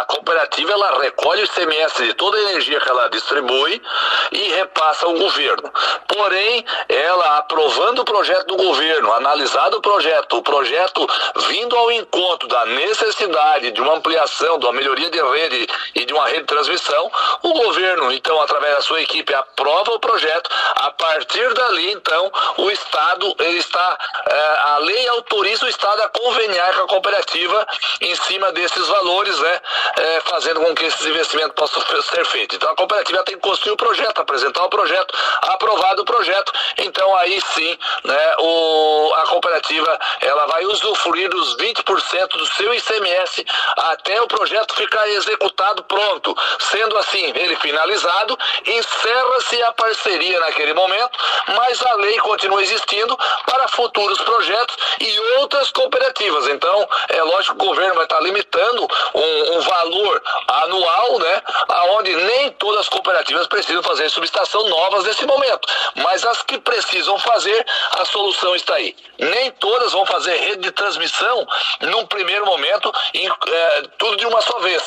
A 0.00 0.04
cooperativa 0.04 0.72
ela 0.72 1.00
recolhe 1.00 1.42
o 1.42 1.44
ICMS 1.44 2.04
de 2.04 2.14
toda 2.14 2.36
a 2.36 2.42
energia 2.42 2.80
que 2.80 2.88
ela 2.88 3.08
distribui 3.08 3.82
e 4.30 4.48
repassa 4.52 5.06
ao 5.06 5.14
governo. 5.14 5.72
Porém, 6.06 6.64
ela 6.88 7.38
aprovando 7.38 8.00
o 8.00 8.04
projeto 8.04 8.46
do 8.46 8.56
governo, 8.56 9.12
analisado 9.12 9.78
o 9.78 9.80
projeto, 9.80 10.36
o 10.36 10.42
projeto 10.42 11.06
vindo 11.48 11.76
ao 11.76 11.90
encontro 11.90 12.46
da 12.46 12.64
necessidade 12.66 13.72
de 13.72 13.80
uma 13.80 13.94
ampliação, 13.96 14.58
de 14.58 14.66
uma 14.66 14.72
melhoria 14.72 15.10
de 15.10 15.20
rede 15.20 15.66
e 15.94 16.04
de 16.04 16.12
uma 16.12 16.26
rede 16.26 16.40
de 16.40 16.46
transmissão, 16.46 17.10
o 17.42 17.52
governo, 17.52 18.12
então, 18.12 18.40
através 18.40 18.76
da 18.76 18.82
sua 18.82 19.00
equipe, 19.00 19.34
aprova 19.34 19.92
o 19.92 19.98
projeto. 19.98 20.48
A 20.76 20.92
partir 20.92 21.52
dali, 21.54 21.92
então, 21.92 22.30
o 22.58 22.70
Estado, 22.70 23.34
ele 23.40 23.58
está, 23.58 23.98
é, 24.26 24.58
a 24.74 24.78
lei 24.78 25.08
autoriza 25.08 25.66
o 25.66 25.68
Estado 25.68 26.02
a 26.02 26.08
conveniar 26.08 26.72
com 26.76 26.82
a 26.82 26.88
cooperativa 26.88 27.66
em 28.00 28.14
cima 28.14 28.52
desses 28.52 28.86
valores, 28.86 29.38
né, 29.38 29.60
é, 29.96 30.20
fazendo 30.22 30.60
com 30.60 30.74
que 30.74 30.86
esses 30.86 31.04
investimentos 31.06 31.54
possam 31.54 31.82
ser 32.02 32.24
feitos. 32.26 32.56
Então 32.56 32.70
a 32.70 32.76
cooperativa 32.76 33.22
tem 33.24 33.36
que 33.36 33.40
construir 33.40 33.72
o 33.72 33.76
projeto, 33.76 34.20
apresentar 34.20 34.64
o 34.64 34.70
projeto, 34.70 35.14
aprovado 35.42 36.02
o 36.02 36.04
projeto, 36.04 36.52
então 36.78 37.16
aí 37.16 37.40
sim, 37.54 37.78
né, 38.04 38.34
o, 38.38 39.12
a 39.16 39.26
cooperativa 39.26 39.98
ela 40.20 40.46
vai 40.46 40.64
usufruir 40.66 41.28
dos 41.28 41.56
20% 41.56 42.28
do 42.28 42.46
seu 42.46 42.74
ICMS 42.74 43.44
até 43.76 44.20
o 44.20 44.26
projeto 44.26 44.74
ficar 44.74 45.08
executado 45.08 45.82
pronto. 45.84 46.36
Sendo 46.58 46.96
assim, 46.98 47.32
ele 47.34 47.56
finalizado, 47.56 48.38
encerra-se 48.66 49.62
a 49.62 49.72
parceria 49.72 50.40
naquele 50.40 50.74
momento, 50.74 51.18
mas 51.48 51.84
a 51.84 51.94
lei 51.96 52.18
continua 52.18 52.62
existindo 52.62 53.16
para 53.46 53.68
futuros 53.68 54.20
projetos 54.22 54.76
e 55.00 55.20
outras 55.38 55.70
cooperativas. 55.70 56.48
Então, 56.48 56.88
é 57.08 57.22
lógico 57.22 57.56
governo 57.60 57.94
vai 57.94 58.04
estar 58.04 58.20
limitando 58.20 58.88
um, 59.14 59.56
um 59.56 59.60
valor 59.60 60.22
anual, 60.48 61.18
né, 61.18 61.42
aonde 61.68 62.14
nem 62.16 62.50
todas 62.52 62.80
as 62.80 62.88
cooperativas 62.88 63.46
precisam 63.46 63.82
fazer 63.82 64.08
subestação 64.10 64.68
novas 64.68 65.04
nesse 65.04 65.24
momento, 65.26 65.68
mas 65.96 66.24
as 66.24 66.42
que 66.42 66.58
precisam 66.58 67.18
fazer, 67.18 67.66
a 67.92 68.04
solução 68.04 68.54
está 68.54 68.74
aí. 68.74 68.94
Nem 69.18 69.50
todas 69.52 69.92
vão 69.92 70.06
fazer 70.06 70.34
rede 70.36 70.62
de 70.62 70.70
transmissão 70.72 71.46
num 71.80 72.06
primeiro 72.06 72.46
momento, 72.46 72.92
em, 73.14 73.28
é, 73.28 73.82
tudo 73.98 74.16
de 74.16 74.26
uma 74.26 74.40
só 74.40 74.58
vez, 74.60 74.82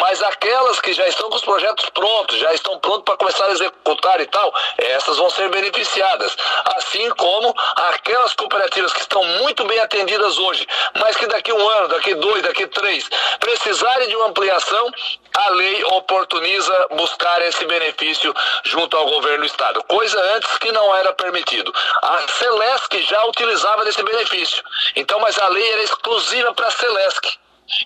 mas 0.00 0.22
aquelas 0.22 0.80
que 0.80 0.92
já 0.92 1.06
estão 1.06 1.30
com 1.30 1.36
os 1.36 1.44
projetos 1.44 1.88
prontos, 1.90 2.38
já 2.38 2.52
estão 2.52 2.78
prontos 2.78 3.04
para 3.04 3.16
começar 3.16 3.46
a 3.46 3.52
executar 3.52 4.20
e 4.20 4.26
tal, 4.26 4.52
essas 4.78 5.16
vão 5.16 5.30
ser 5.30 5.48
beneficiadas, 5.50 6.36
assim 6.76 7.08
como 7.10 7.54
aquelas 7.76 8.34
cooperativas 8.34 8.92
que 8.92 9.00
estão 9.00 9.22
muito 9.40 9.64
bem 9.64 9.78
atendidas 9.78 10.38
hoje, 10.38 10.66
mas 11.00 11.16
que 11.16 11.26
daqui 11.26 11.52
um 11.52 11.68
ano, 11.68 11.88
daqui 11.88 12.15
dois, 12.20 12.42
daqui 12.42 12.66
três 12.66 13.08
precisarem 13.40 14.08
de 14.08 14.16
uma 14.16 14.26
ampliação, 14.26 14.90
a 15.34 15.50
lei 15.50 15.84
oportuniza 15.84 16.86
buscar 16.92 17.40
esse 17.42 17.64
benefício 17.66 18.34
junto 18.64 18.96
ao 18.96 19.06
governo 19.06 19.40
do 19.40 19.46
estado, 19.46 19.82
coisa 19.84 20.20
antes 20.34 20.58
que 20.58 20.72
não 20.72 20.94
era 20.96 21.12
permitido. 21.12 21.72
A 22.02 22.26
Celesc 22.28 23.02
já 23.02 23.24
utilizava 23.26 23.84
desse 23.84 24.02
benefício, 24.02 24.62
então, 24.94 25.18
mas 25.20 25.38
a 25.38 25.48
lei 25.48 25.72
era 25.72 25.82
exclusiva 25.82 26.54
para 26.54 26.68
a 26.68 26.70
Celesc. 26.70 27.38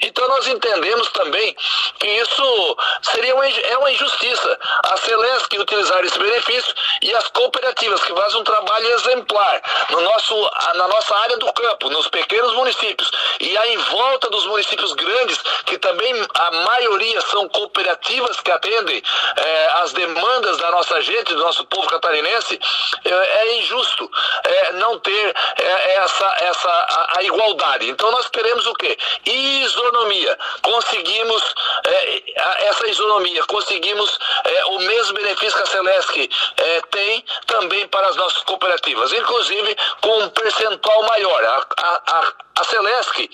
Então 0.02 0.28
nós 0.28 0.46
entendemos 0.49 1.08
também 1.10 1.56
que 1.99 2.06
isso 2.06 2.76
seria 3.02 3.34
uma, 3.34 3.46
é 3.46 3.78
uma 3.78 3.90
injustiça. 3.92 4.58
A 4.84 4.96
Celesc 4.99 5.58
utilizar 5.58 6.04
esse 6.04 6.18
benefício 6.18 6.75
e 7.02 7.14
as 7.14 7.28
cooperativas 7.28 8.02
que 8.02 8.14
fazem 8.14 8.40
um 8.40 8.44
trabalho 8.44 8.87
exemplar 8.92 9.62
no 9.90 10.00
nosso, 10.00 10.50
na 10.75 10.88
nossa 10.88 11.16
área 11.16 11.37
do 11.38 11.52
campo, 11.52 11.90
nos 11.90 12.08
pequenos 12.08 12.52
municípios 12.54 13.10
e 13.40 13.56
aí 13.56 13.75
em 13.75 13.78
volta 13.78 14.28
dos 14.28 14.46
municípios 14.46 14.92
grandes, 14.92 15.38
que 15.64 15.78
também 15.78 16.12
a 16.34 16.50
maioria 16.50 17.20
são 17.22 17.49
cooperativas 17.49 18.40
que 18.40 18.50
atendem 18.50 19.02
é, 19.37 19.66
as 19.82 19.92
demandas 19.92 20.58
da 20.58 20.70
nossa 20.70 21.00
gente, 21.00 21.34
do 21.34 21.42
nosso 21.42 21.64
povo 21.64 21.88
catarinense, 21.88 22.60
é, 23.04 23.10
é 23.10 23.58
injusto 23.58 24.10
é, 24.44 24.72
não 24.75 24.99
ter 24.99 25.34
é, 25.56 25.94
essa, 25.99 26.37
essa 26.40 26.68
a, 26.68 27.18
a, 27.18 27.22
igualdade. 27.22 27.88
Então 27.88 28.10
nós 28.10 28.28
queremos 28.28 28.66
o 28.66 28.75
quê? 28.75 28.96
Isso 29.25 29.70
isonomia. 29.71 30.39
Conseguimos 30.62 31.55
é, 31.87 32.67
essa 32.69 32.89
isonomia, 32.89 33.45
conseguimos 33.45 34.19
é, 34.45 34.65
o 34.67 34.79
mesmo 34.81 35.15
benefício 35.15 35.57
que 35.57 35.62
a 35.62 35.67
Celesc 35.67 36.31
é, 36.57 36.81
tem 36.91 37.25
também 37.47 37.87
para 37.89 38.09
as 38.09 38.17
nossas 38.17 38.43
cooperativas, 38.43 39.12
inclusive 39.12 39.77
com 40.00 40.19
um 40.19 40.29
percentual 40.31 41.03
maior. 41.05 41.45
A, 41.45 42.03
a, 42.07 42.33
a 42.61 42.65
Celesc 42.65 43.29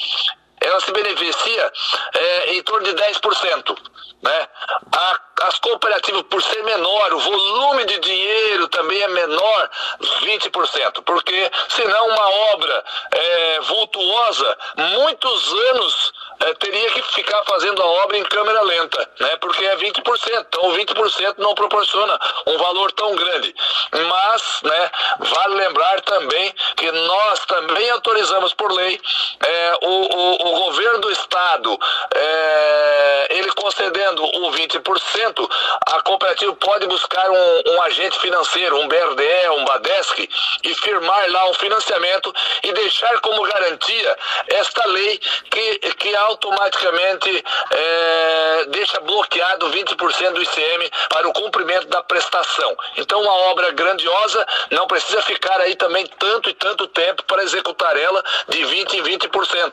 ela 0.61 0.81
se 0.81 0.91
beneficia 0.91 1.73
é, 2.15 2.55
em 2.55 2.63
torno 2.63 2.87
de 2.87 2.95
10%. 2.95 3.77
Né? 4.23 4.49
A, 4.93 5.21
as 5.43 5.59
cooperativas, 5.59 6.23
por 6.23 6.43
ser 6.43 6.63
menor, 6.65 7.13
o 7.13 7.19
volume 7.19 7.85
de 7.85 7.99
dinheiro 7.99 8.69
também 8.69 9.01
é 9.03 9.09
menor, 9.09 9.71
20%, 10.23 11.03
porque 11.05 11.51
senão 11.69 12.09
uma 12.09 12.29
obra 12.55 12.85
é, 13.13 13.61
vultuosa, 13.61 14.59
muitos 14.77 15.53
anos 15.71 16.13
é, 16.41 16.55
teria 16.55 16.91
que 16.91 17.03
ficar 17.03 17.45
fazendo 17.45 17.83
a 17.83 17.87
obra 17.87 18.17
em 18.17 18.25
câmera 18.25 18.63
lenta, 18.63 19.11
né? 19.21 19.37
porque 19.37 19.65
é 19.65 19.77
20%, 19.77 20.01
então 20.49 20.73
20% 20.73 21.35
não 21.39 21.55
proporciona 21.55 22.19
um 22.47 22.59
valor 22.59 22.91
tão 22.93 23.15
grande. 23.15 23.55
Mas, 23.93 24.61
né, 24.63 24.91
vale 25.19 25.55
lembrar 25.55 26.01
também 26.03 26.55
que 26.77 26.91
nós 26.91 27.45
também 27.47 27.91
autorizamos 27.91 28.55
por 28.55 28.73
lei 28.73 29.01
é, 29.41 29.73
o, 29.83 29.89
o, 29.89 30.49
o 30.49 30.65
governo 30.65 31.01
do 31.01 31.11
estado, 31.11 31.79
é, 32.15 33.27
ele 33.31 33.53
concedendo 34.07 34.25
o 34.25 34.53
20%, 34.53 35.51
a 35.87 36.03
cooperativa 36.03 36.55
pode 36.55 36.87
buscar 36.87 37.29
um, 37.31 37.63
um 37.67 37.83
agente 37.83 38.19
financeiro, 38.21 38.79
um 38.79 38.89
BRDE, 38.89 39.49
um 39.59 39.65
BADESC, 39.65 40.29
e 40.63 40.75
firmar 40.75 41.31
lá 41.31 41.51
um 41.51 41.55
financiamento 41.55 42.33
e 42.63 42.73
deixar 42.73 43.19
como 43.21 43.43
garantia 43.43 44.17
esta 44.49 44.87
lei 44.87 45.19
que, 45.51 45.79
que 45.95 46.15
automaticamente 46.17 47.45
é, 47.71 48.65
deixa 48.69 49.01
bloqueado 49.01 49.71
20% 49.71 50.33
do 50.33 50.43
ICM 50.43 50.91
para 51.09 51.29
o 51.29 51.33
cumprimento 51.33 51.87
da 51.89 52.03
prestação. 52.03 52.77
Então, 52.97 53.21
uma 53.21 53.35
obra 53.51 53.73
grandiosa 53.73 54.47
não 54.71 54.87
precisa 54.87 55.23
ficar 55.23 55.61
aí 55.61 55.75
também 55.77 56.07
tanto 56.19 56.51
e 56.51 56.55
tanto 56.55 56.87
tempo 56.89 57.23
para 57.25 57.43
executar 57.43 57.97
ela 57.97 58.23
de 58.49 58.59
20% 58.59 58.95
em 58.95 59.03
20%. 59.03 59.73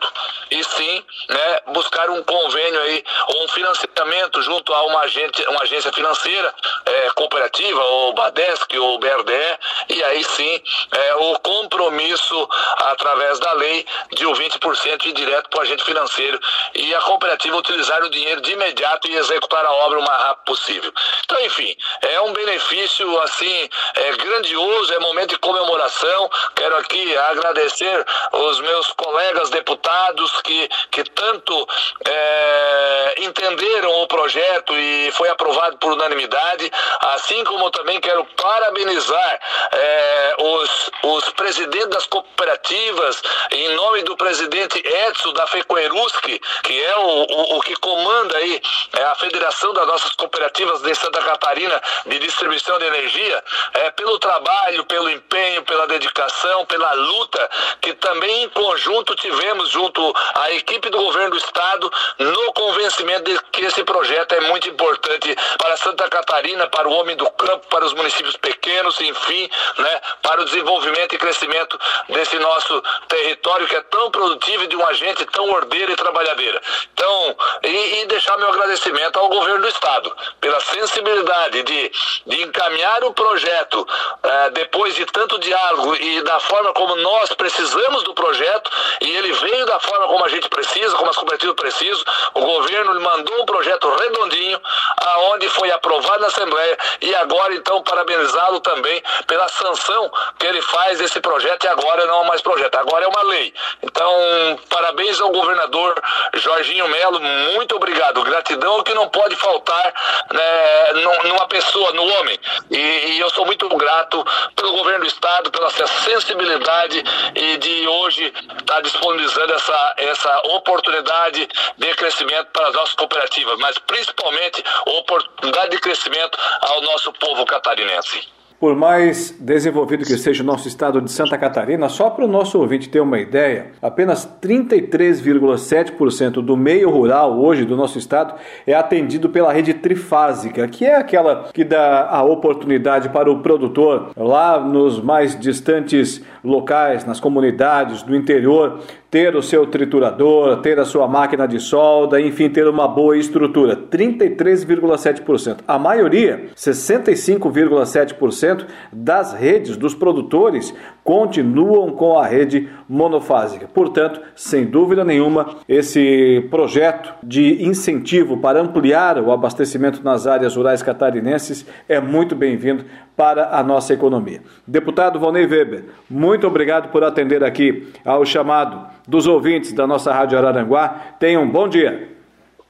E 0.51 0.63
sim 0.63 1.05
né, 1.29 1.59
buscar 1.67 2.09
um 2.09 2.23
convênio 2.23 2.79
aí, 2.81 3.03
ou 3.27 3.43
um 3.43 3.47
financiamento 3.49 4.22
junto 4.41 4.73
a 4.73 4.83
uma, 4.83 5.01
agente, 5.01 5.43
uma 5.47 5.61
agência 5.61 5.91
financeira, 5.91 6.53
é, 6.85 7.09
cooperativa, 7.11 7.81
ou 7.81 8.13
Badesc, 8.13 8.77
ou 8.77 8.99
BRDE, 8.99 9.59
e 9.89 10.03
aí 10.03 10.23
sim 10.23 10.61
é, 10.91 11.15
o 11.15 11.39
compromisso 11.39 12.49
através 12.77 13.39
da 13.39 13.53
lei 13.53 13.85
de 14.13 14.25
o 14.25 14.33
20% 14.33 15.05
ir 15.05 15.13
direto 15.13 15.49
para 15.49 15.59
o 15.59 15.61
agente 15.61 15.83
financeiro 15.83 16.39
e 16.73 16.93
a 16.95 17.01
cooperativa 17.01 17.57
utilizar 17.57 18.03
o 18.03 18.09
dinheiro 18.09 18.41
de 18.41 18.53
imediato 18.53 19.07
e 19.07 19.15
executar 19.15 19.65
a 19.65 19.71
obra 19.71 19.99
o 19.99 20.03
mais 20.03 20.21
rápido 20.23 20.45
possível. 20.45 20.93
Então, 21.23 21.39
enfim, 21.41 21.75
é 22.01 22.21
um 22.21 22.33
benefício 22.33 23.19
assim 23.21 23.69
é 23.95 24.11
grandioso, 24.13 24.93
é 24.93 24.99
momento 24.99 25.31
de 25.31 25.37
comemoração. 25.37 26.29
Quero 26.55 26.75
aqui 26.77 27.17
agradecer 27.17 28.05
os 28.31 28.59
meus 28.61 28.91
colegas 28.93 29.49
deputados 29.49 30.41
que, 30.41 30.69
que 30.91 31.03
tanto 31.03 31.67
é, 32.05 33.15
entenderam 33.19 34.01
o 34.01 34.07
projeto 34.13 34.77
e 34.77 35.12
foi 35.13 35.27
aprovado 35.29 35.75
por 35.79 35.93
unanimidade, 35.93 36.72
assim 37.15 37.43
como 37.46 37.72
também 37.72 38.00
quero 38.00 38.24
parabenizar 38.38 39.39
é, 39.72 40.36
os, 40.38 40.91
os 41.01 41.29
presidentes 41.32 41.88
das 41.88 42.05
cooperativas, 42.05 43.24
em 43.50 43.70
nome 43.70 44.03
do 44.03 44.15
presidente 44.15 44.77
Edson 44.77 45.34
da 45.34 45.48
FECOERUSC, 45.48 46.39
que 46.63 46.79
é 46.79 46.96
o, 46.98 47.24
o, 47.24 47.58
o 47.58 47.62
que 47.62 47.75
comanda 47.77 48.38
aí 48.38 48.62
é 48.99 49.04
a 49.04 49.15
federação 49.15 49.73
das 49.73 49.88
nossas 49.88 50.12
cooperativas 50.13 50.82
de 50.82 50.93
Santa 50.93 51.19
Catarina 51.23 51.82
de 52.06 52.19
distribuição 52.19 52.78
de 52.78 52.86
energia, 52.86 53.43
é, 53.73 53.89
pelo 53.91 54.19
trabalho, 54.19 54.86
pelo 54.86 55.10
empenho, 55.10 55.63
pela 55.63 55.88
dedicação, 55.88 56.65
pela 56.67 56.93
luta 56.93 57.49
que 57.82 57.93
também 57.95 58.43
em 58.43 58.49
conjunto 58.49 59.15
tivemos 59.15 59.69
junto 59.69 60.13
à 60.36 60.52
equipe 60.52 60.88
do 60.91 60.99
governo 60.99 61.32
do 61.32 61.38
estado 61.38 61.91
no 62.19 62.54
convencimento 62.54 63.23
de 63.23 63.39
que 63.52 63.65
esse 63.65 63.84
projeto 63.84 64.02
é 64.11 64.41
muito 64.41 64.69
importante 64.69 65.35
para 65.57 65.77
Santa 65.77 66.09
Catarina, 66.09 66.67
para 66.67 66.87
o 66.87 66.93
homem 66.93 67.15
do 67.15 67.29
campo, 67.31 67.67
para 67.67 67.85
os 67.85 67.93
municípios 67.93 68.35
pequenos, 68.37 68.99
enfim, 68.99 69.49
né, 69.77 70.01
para 70.21 70.41
o 70.41 70.45
desenvolvimento 70.45 71.15
e 71.15 71.17
crescimento 71.17 71.79
desse 72.09 72.37
nosso 72.39 72.83
território 73.07 73.67
que 73.67 73.75
é 73.75 73.81
tão 73.81 74.11
produtivo 74.11 74.67
de 74.67 74.75
uma 74.75 74.93
gente 74.93 75.25
tão 75.25 75.49
ordeira 75.49 75.91
e 75.91 75.95
trabalhadeira. 75.95 76.61
Então, 76.93 77.37
e, 77.63 78.01
e 78.01 78.05
deixar 78.07 78.37
meu 78.37 78.49
agradecimento 78.49 79.19
ao 79.19 79.29
governo 79.29 79.61
do 79.61 79.67
estado 79.67 80.15
pela 80.39 80.59
sensibilidade 80.61 81.63
de, 81.63 81.91
de 82.25 82.41
encaminhar 82.43 83.03
o 83.03 83.13
projeto 83.13 83.87
eh, 84.23 84.49
depois 84.51 84.95
de 84.95 85.05
tanto 85.05 85.39
diálogo 85.39 85.95
e 85.95 86.21
da 86.21 86.39
forma 86.39 86.73
como 86.73 86.95
nós 86.97 87.33
precisamos 87.33 88.03
do 88.03 88.13
projeto 88.13 88.71
e 89.01 89.09
ele 89.17 89.31
veio 89.33 89.65
da 89.65 89.79
forma 89.79 90.07
como 90.07 90.25
a 90.25 90.29
gente 90.29 90.49
precisa, 90.49 90.95
como 90.95 91.09
as 91.09 91.15
cooperativas 91.15 91.55
precisam. 91.55 92.03
O 92.33 92.41
governo 92.41 92.99
mandou 93.01 93.41
um 93.41 93.45
projeto 93.45 93.89
redondinho, 93.95 94.62
aonde 94.97 95.49
foi 95.49 95.71
aprovado 95.71 96.21
na 96.21 96.27
Assembleia 96.27 96.77
e 97.01 97.15
agora 97.15 97.53
então 97.56 97.82
parabenizá-lo 97.84 98.60
também 98.60 99.01
pela 99.27 99.47
sanção 99.49 100.12
que 100.38 100.45
ele 100.45 100.62
faz 100.62 100.99
desse 100.99 101.19
projeto 101.19 101.63
e 101.63 101.67
agora 101.67 102.06
não 102.06 102.23
é 102.23 102.27
mais 102.27 102.41
projeto, 102.41 102.75
agora 102.75 103.06
é 103.06 103.08
uma 103.08 103.23
lei. 103.23 103.53
Então, 103.82 104.60
parabéns 104.69 105.19
ao 105.21 105.32
governador 105.32 106.01
Jorginho 106.36 106.88
Melo, 106.88 107.19
muito 107.53 107.75
obrigado. 107.75 108.23
Gratidão 108.23 108.84
que 108.84 108.93
não 108.93 109.10
pode 109.10 109.36
faltar 109.36 109.93
né, 110.32 110.93
numa 111.23 111.47
pessoa, 111.47 111.91
no 111.93 112.03
homem. 112.03 112.39
E, 112.71 112.77
e 112.77 113.19
eu 113.19 113.29
sou 113.29 113.45
muito 113.45 113.67
grato 113.69 114.25
pelo 114.56 114.73
governo 114.73 115.01
do 115.01 115.08
estado, 115.08 115.51
pela 115.51 115.69
sensibilidade 115.69 117.03
e 117.36 117.58
de 117.58 117.88
hoje 117.88 118.25
estar 118.25 118.75
tá 118.75 118.82
disponibilizando 118.82 119.53
essa, 119.53 119.93
essa 119.97 120.41
oportunidade 120.45 121.47
de 121.77 121.95
crescimento 121.95 122.47
para 122.51 122.67
as 122.67 122.73
nossas 122.73 122.95
cooperativas, 122.95 123.58
mas 123.60 123.77
principalmente 123.88 124.63
oportunidade 124.86 125.72
de 125.72 125.80
crescimento 125.80 126.38
ao 126.62 126.82
nosso 126.82 127.12
povo 127.13 127.46
catarinense. 127.46 128.34
Por 128.63 128.78
mais 128.78 129.36
desenvolvido 129.41 130.06
que 130.06 130.17
seja 130.17 130.41
o 130.41 130.46
nosso 130.46 130.69
estado 130.69 131.02
de 131.02 131.12
Santa 131.12 131.38
Catarina, 131.38 131.89
só 131.89 132.10
para 132.10 132.24
o 132.24 132.30
nosso 132.30 132.58
ouvinte 132.58 132.88
ter 132.88 133.02
uma 133.02 133.19
ideia, 133.19 133.74
apenas 133.82 134.26
33,7% 134.41 136.41
do 136.41 136.56
meio 136.56 136.89
rural 136.89 137.38
hoje 137.38 137.65
do 137.65 137.76
nosso 137.76 137.98
estado 137.98 138.36
é 138.65 138.74
atendido 138.74 139.28
pela 139.28 139.52
rede 139.52 139.74
trifásica, 139.74 140.65
que 140.65 140.86
é 140.86 140.96
aquela 140.96 141.50
que 141.54 141.65
dá 141.65 142.08
a 142.08 142.24
oportunidade 142.24 143.10
para 143.10 143.30
o 143.30 143.41
produtor 143.41 144.13
lá 144.15 144.58
nos 144.58 145.02
mais 145.02 145.38
distantes 145.38 146.24
locais, 146.41 147.04
nas 147.04 147.19
comunidades 147.19 148.02
do 148.02 148.15
interior, 148.15 148.80
ter 149.13 149.36
o 149.36 149.43
seu 149.43 149.67
triturador, 149.67 150.58
ter 150.62 150.80
a 150.80 150.86
sua 150.86 151.08
máquina 151.08 151.47
de 151.47 151.60
solda, 151.60 152.19
enfim, 152.19 152.49
ter 152.49 152.67
uma 152.67 152.88
boa 152.88 153.15
estrutura. 153.15 153.76
33,7%. 153.76 155.60
A 155.67 155.78
maioria, 155.78 156.45
65,7% 156.58 158.65
das 158.91 159.32
redes 159.32 159.78
dos 159.78 159.93
produtores 159.93 160.73
continuam 161.04 161.91
com 161.91 162.17
a 162.17 162.26
rede 162.26 162.67
monofásica. 162.89 163.69
Portanto, 163.71 164.19
sem 164.36 164.65
dúvida 164.65 165.06
nenhuma, 165.06 165.58
esse 165.69 166.47
projeto 166.49 167.13
de 167.21 167.63
incentivo 167.63 168.38
para 168.38 168.62
ampliar 168.62 169.19
o 169.19 169.32
abastecimento 169.32 170.04
nas 170.04 170.26
áreas 170.26 170.56
rurais 170.56 170.82
catarinenses 170.82 171.67
é 171.88 171.99
muito 171.99 172.36
bem-vindo 172.36 172.86
para 173.15 173.58
a 173.58 173.63
nossa 173.63 173.93
economia. 173.93 174.41
Deputado 174.65 175.19
Valnei 175.19 175.45
Weber, 175.45 175.86
muito 176.10 176.47
obrigado 176.47 176.89
por 176.89 177.04
atender 177.04 177.43
aqui 177.43 177.88
ao 178.04 178.26
chamado 178.26 178.88
dos 179.07 179.27
ouvintes 179.27 179.73
da 179.73 179.85
nossa 179.87 180.13
Rádio 180.13 180.37
Araranguá. 180.37 181.15
Tenham 181.19 181.43
um 181.43 181.49
bom 181.49 181.67
dia. 181.67 182.12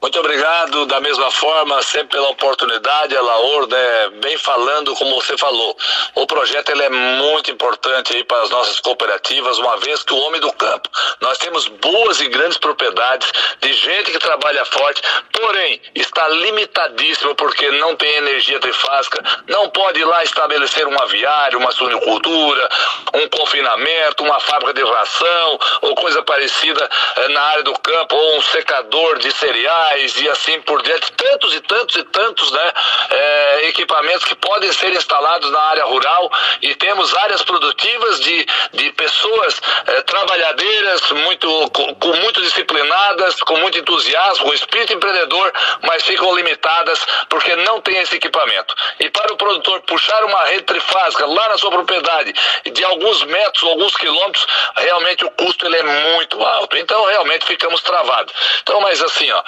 Muito 0.03 0.19
obrigado, 0.19 0.85
da 0.85 0.99
mesma 0.99 1.31
forma, 1.31 1.81
sempre 1.81 2.17
pela 2.17 2.27
oportunidade, 2.31 3.15
Alaor, 3.15 3.69
né, 3.69 4.09
bem 4.21 4.37
falando 4.37 4.93
como 4.95 5.15
você 5.15 5.37
falou. 5.37 5.77
O 6.15 6.27
projeto 6.27 6.71
ele 6.71 6.83
é 6.83 6.89
muito 6.89 7.49
importante 7.49 8.13
aí 8.13 8.21
para 8.25 8.41
as 8.41 8.49
nossas 8.49 8.81
cooperativas, 8.81 9.57
uma 9.59 9.77
vez 9.77 10.03
que 10.03 10.13
o 10.13 10.17
homem 10.17 10.41
do 10.41 10.51
campo, 10.51 10.89
nós 11.21 11.37
temos 11.37 11.69
boas 11.69 12.19
e 12.19 12.27
grandes 12.27 12.57
propriedades 12.57 13.31
de 13.61 13.71
gente 13.71 14.11
que 14.11 14.19
trabalha 14.19 14.65
forte, 14.65 15.01
porém 15.31 15.81
está 15.95 16.27
limitadíssimo 16.27 17.33
porque 17.35 17.71
não 17.71 17.95
tem 17.95 18.13
energia 18.15 18.59
trifásica, 18.59 19.23
não 19.47 19.69
pode 19.69 20.01
ir 20.01 20.05
lá 20.05 20.21
estabelecer 20.21 20.85
um 20.85 21.01
aviário, 21.01 21.59
uma 21.59 21.71
suinocultura, 21.71 22.69
um 23.13 23.29
confinamento, 23.29 24.21
uma 24.21 24.41
fábrica 24.41 24.73
de 24.73 24.83
ração 24.83 25.59
ou 25.83 25.95
coisa 25.95 26.21
parecida 26.23 26.89
eh, 27.15 27.29
na 27.29 27.41
área 27.41 27.63
do 27.63 27.79
campo, 27.79 28.17
ou 28.17 28.37
um 28.37 28.41
secador 28.41 29.17
de 29.19 29.31
cereais 29.31 29.92
e 29.97 30.29
assim 30.29 30.59
por 30.61 30.81
diante, 30.81 31.11
tantos 31.11 31.55
e 31.55 31.61
tantos 31.61 31.95
e 31.95 32.03
tantos 32.03 32.51
né, 32.51 32.73
é, 33.09 33.67
equipamentos 33.67 34.25
que 34.25 34.35
podem 34.35 34.71
ser 34.73 34.91
instalados 34.93 35.49
na 35.51 35.59
área 35.59 35.85
rural 35.85 36.31
e 36.61 36.73
temos 36.75 37.15
áreas 37.15 37.43
produtivas 37.43 38.19
de, 38.19 38.45
de 38.73 38.91
pessoas 38.93 39.61
é, 39.87 40.01
trabalhadeiras, 40.01 41.11
muito, 41.11 41.69
com, 41.71 41.95
com, 41.95 42.13
muito 42.17 42.41
disciplinadas, 42.41 43.41
com 43.41 43.57
muito 43.57 43.77
entusiasmo, 43.77 44.45
com 44.45 44.53
espírito 44.53 44.93
empreendedor, 44.93 45.53
mas 45.81 46.03
ficam 46.03 46.35
limitadas 46.35 46.99
porque 47.29 47.55
não 47.57 47.81
tem 47.81 47.97
esse 47.99 48.15
equipamento. 48.15 48.75
E 48.99 49.09
para 49.09 49.33
o 49.33 49.37
produtor 49.37 49.81
puxar 49.81 50.23
uma 50.23 50.43
rede 50.45 50.63
trifásica 50.63 51.25
lá 51.25 51.49
na 51.49 51.57
sua 51.57 51.71
propriedade 51.71 52.33
de 52.71 52.83
alguns 52.83 53.23
metros, 53.23 53.63
alguns 53.63 53.95
quilômetros, 53.95 54.45
realmente 54.75 55.25
o 55.25 55.31
custo 55.31 55.65
ele 55.65 55.77
é 55.77 55.83
muito 55.83 56.43
alto. 56.43 56.77
Então 56.77 57.05
realmente 57.05 57.45
ficamos 57.45 57.81
travados. 57.81 58.33
Então, 58.61 58.79
mas 58.81 59.01
assim, 59.01 59.29
ó, 59.31 59.43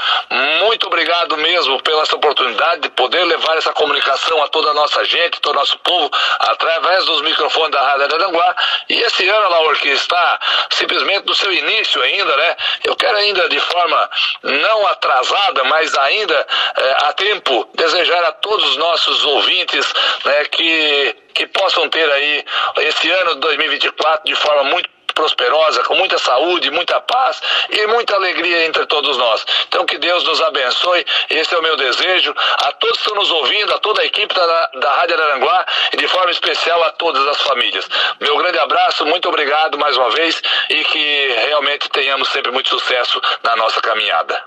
muito 0.59 0.87
obrigado 0.87 1.37
mesmo 1.37 1.81
pela 1.81 2.01
essa 2.01 2.15
oportunidade 2.15 2.81
de 2.81 2.89
poder 2.89 3.23
levar 3.23 3.57
essa 3.57 3.71
comunicação 3.73 4.43
a 4.43 4.47
toda 4.47 4.71
a 4.71 4.73
nossa 4.73 5.03
gente, 5.05 5.39
todo 5.39 5.55
o 5.55 5.59
nosso 5.59 5.77
povo, 5.79 6.09
através 6.39 7.05
dos 7.05 7.21
microfones 7.21 7.71
da 7.71 7.81
Rádio 7.81 8.15
Aranguá. 8.15 8.55
E 8.89 9.01
esse 9.01 9.27
ano, 9.27 9.49
Laura, 9.49 9.75
que 9.77 9.89
está 9.89 10.39
simplesmente 10.71 11.25
no 11.25 11.33
seu 11.33 11.51
início 11.53 12.01
ainda, 12.01 12.35
né? 12.35 12.57
Eu 12.83 12.95
quero 12.95 13.17
ainda 13.17 13.47
de 13.49 13.59
forma 13.59 14.09
não 14.43 14.87
atrasada, 14.87 15.63
mas 15.65 15.95
ainda 15.97 16.47
é, 16.75 17.05
a 17.05 17.13
tempo, 17.13 17.69
desejar 17.75 18.23
a 18.25 18.31
todos 18.33 18.71
os 18.71 18.77
nossos 18.77 19.23
ouvintes 19.25 19.93
né, 20.25 20.45
que, 20.45 21.15
que 21.33 21.47
possam 21.47 21.89
ter 21.89 22.11
aí 22.11 22.45
esse 22.77 23.09
ano 23.09 23.35
de 23.35 23.41
2024 23.41 24.25
de 24.25 24.35
forma 24.35 24.63
muito 24.65 24.94
prosperosa, 25.15 25.83
com 25.83 25.95
muita 25.95 26.19
saúde, 26.19 26.69
muita 26.69 27.01
paz 27.01 27.41
e 27.69 27.87
muita 27.87 28.15
alegria 28.15 28.65
entre 28.65 28.85
todos 28.85 29.17
nós. 29.17 29.45
Então 29.67 29.85
que 29.85 29.97
Deus 29.97 30.23
nos 30.25 30.41
abençoe, 30.41 31.05
esse 31.29 31.55
é 31.55 31.57
o 31.57 31.63
meu 31.63 31.75
desejo 31.77 32.35
a 32.57 32.71
todos 32.73 32.97
que 32.97 33.03
estão 33.03 33.15
nos 33.15 33.31
ouvindo, 33.31 33.73
a 33.73 33.79
toda 33.79 34.01
a 34.01 34.05
equipe 34.05 34.33
da, 34.33 34.69
da 34.75 34.93
Rádio 34.93 35.19
Aranguá 35.19 35.65
e 35.93 35.97
de 35.97 36.07
forma 36.07 36.31
especial 36.31 36.83
a 36.83 36.91
todas 36.91 37.25
as 37.27 37.41
famílias. 37.41 37.87
Meu 38.19 38.37
grande 38.37 38.59
abraço, 38.59 39.05
muito 39.05 39.27
obrigado 39.29 39.77
mais 39.79 39.97
uma 39.97 40.11
vez 40.11 40.41
e 40.69 40.83
que 40.83 41.27
realmente 41.47 41.89
tenhamos 41.89 42.29
sempre 42.29 42.51
muito 42.51 42.69
sucesso 42.69 43.19
na 43.41 43.55
nossa 43.55 43.81
caminhada. 43.81 44.43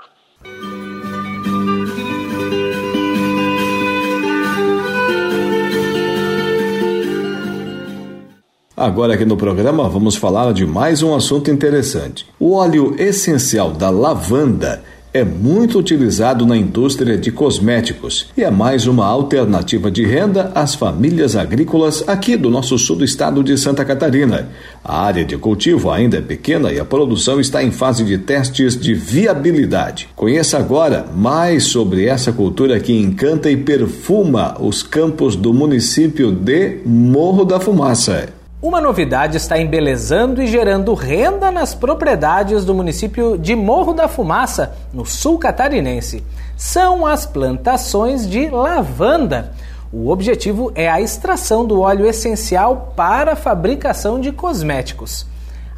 Agora 8.78 9.14
aqui 9.14 9.24
no 9.24 9.36
programa 9.36 9.88
vamos 9.88 10.14
falar 10.14 10.52
de 10.52 10.64
mais 10.64 11.02
um 11.02 11.12
assunto 11.12 11.50
interessante. 11.50 12.24
O 12.38 12.52
óleo 12.52 12.94
essencial 12.96 13.72
da 13.72 13.90
lavanda 13.90 14.84
é 15.12 15.24
muito 15.24 15.80
utilizado 15.80 16.46
na 16.46 16.56
indústria 16.56 17.18
de 17.18 17.32
cosméticos 17.32 18.30
e 18.36 18.44
é 18.44 18.52
mais 18.52 18.86
uma 18.86 19.04
alternativa 19.04 19.90
de 19.90 20.06
renda 20.06 20.52
às 20.54 20.76
famílias 20.76 21.34
agrícolas 21.34 22.08
aqui 22.08 22.36
do 22.36 22.50
nosso 22.50 22.78
sul 22.78 22.94
do 22.94 23.04
estado 23.04 23.42
de 23.42 23.58
Santa 23.58 23.84
Catarina. 23.84 24.48
A 24.84 25.02
área 25.02 25.24
de 25.24 25.36
cultivo 25.36 25.90
ainda 25.90 26.18
é 26.18 26.22
pequena 26.22 26.72
e 26.72 26.78
a 26.78 26.84
produção 26.84 27.40
está 27.40 27.60
em 27.64 27.72
fase 27.72 28.04
de 28.04 28.16
testes 28.16 28.80
de 28.80 28.94
viabilidade. 28.94 30.08
Conheça 30.14 30.56
agora 30.56 31.04
mais 31.16 31.64
sobre 31.64 32.04
essa 32.04 32.30
cultura 32.30 32.78
que 32.78 32.92
encanta 32.92 33.50
e 33.50 33.56
perfuma 33.56 34.56
os 34.60 34.84
campos 34.84 35.34
do 35.34 35.52
município 35.52 36.30
de 36.30 36.78
Morro 36.86 37.44
da 37.44 37.58
Fumaça. 37.58 38.37
Uma 38.60 38.80
novidade 38.80 39.36
está 39.36 39.56
embelezando 39.56 40.42
e 40.42 40.46
gerando 40.48 40.92
renda 40.92 41.48
nas 41.48 41.76
propriedades 41.76 42.64
do 42.64 42.74
município 42.74 43.38
de 43.38 43.54
Morro 43.54 43.94
da 43.94 44.08
Fumaça, 44.08 44.74
no 44.92 45.06
sul 45.06 45.38
catarinense. 45.38 46.24
São 46.56 47.06
as 47.06 47.24
plantações 47.24 48.28
de 48.28 48.48
lavanda. 48.48 49.52
O 49.92 50.10
objetivo 50.10 50.72
é 50.74 50.88
a 50.88 51.00
extração 51.00 51.64
do 51.64 51.80
óleo 51.80 52.04
essencial 52.04 52.92
para 52.96 53.34
a 53.34 53.36
fabricação 53.36 54.20
de 54.20 54.32
cosméticos. 54.32 55.24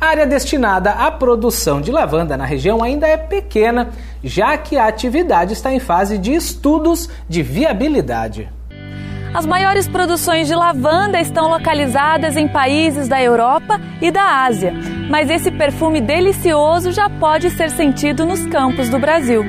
A 0.01 0.07
área 0.07 0.27
destinada 0.27 0.93
à 0.93 1.11
produção 1.11 1.83
de 1.83 1.93
lavanda 1.93 2.35
na 2.35 2.47
região 2.47 2.83
ainda 2.83 3.07
é 3.07 3.19
pequena, 3.19 3.91
já 4.25 4.57
que 4.57 4.79
a 4.79 4.87
atividade 4.87 5.53
está 5.53 5.71
em 5.71 5.81
fase 5.81 6.17
de 6.17 6.33
estudos 6.33 7.11
de 7.29 7.43
viabilidade. 7.43 8.49
As 9.33 9.47
maiores 9.47 9.87
produções 9.87 10.49
de 10.49 10.55
lavanda 10.57 11.21
estão 11.21 11.49
localizadas 11.49 12.37
em 12.37 12.49
países 12.49 13.07
da 13.07 13.23
Europa 13.23 13.81
e 14.03 14.11
da 14.11 14.45
Ásia, 14.45 14.75
mas 15.09 15.31
esse 15.31 15.53
perfume 15.53 16.01
delicioso 16.01 16.91
já 16.91 17.09
pode 17.09 17.49
ser 17.51 17.71
sentido 17.71 18.27
nos 18.27 18.45
campos 18.47 18.89
do 18.89 18.99
Brasil. 18.99 19.45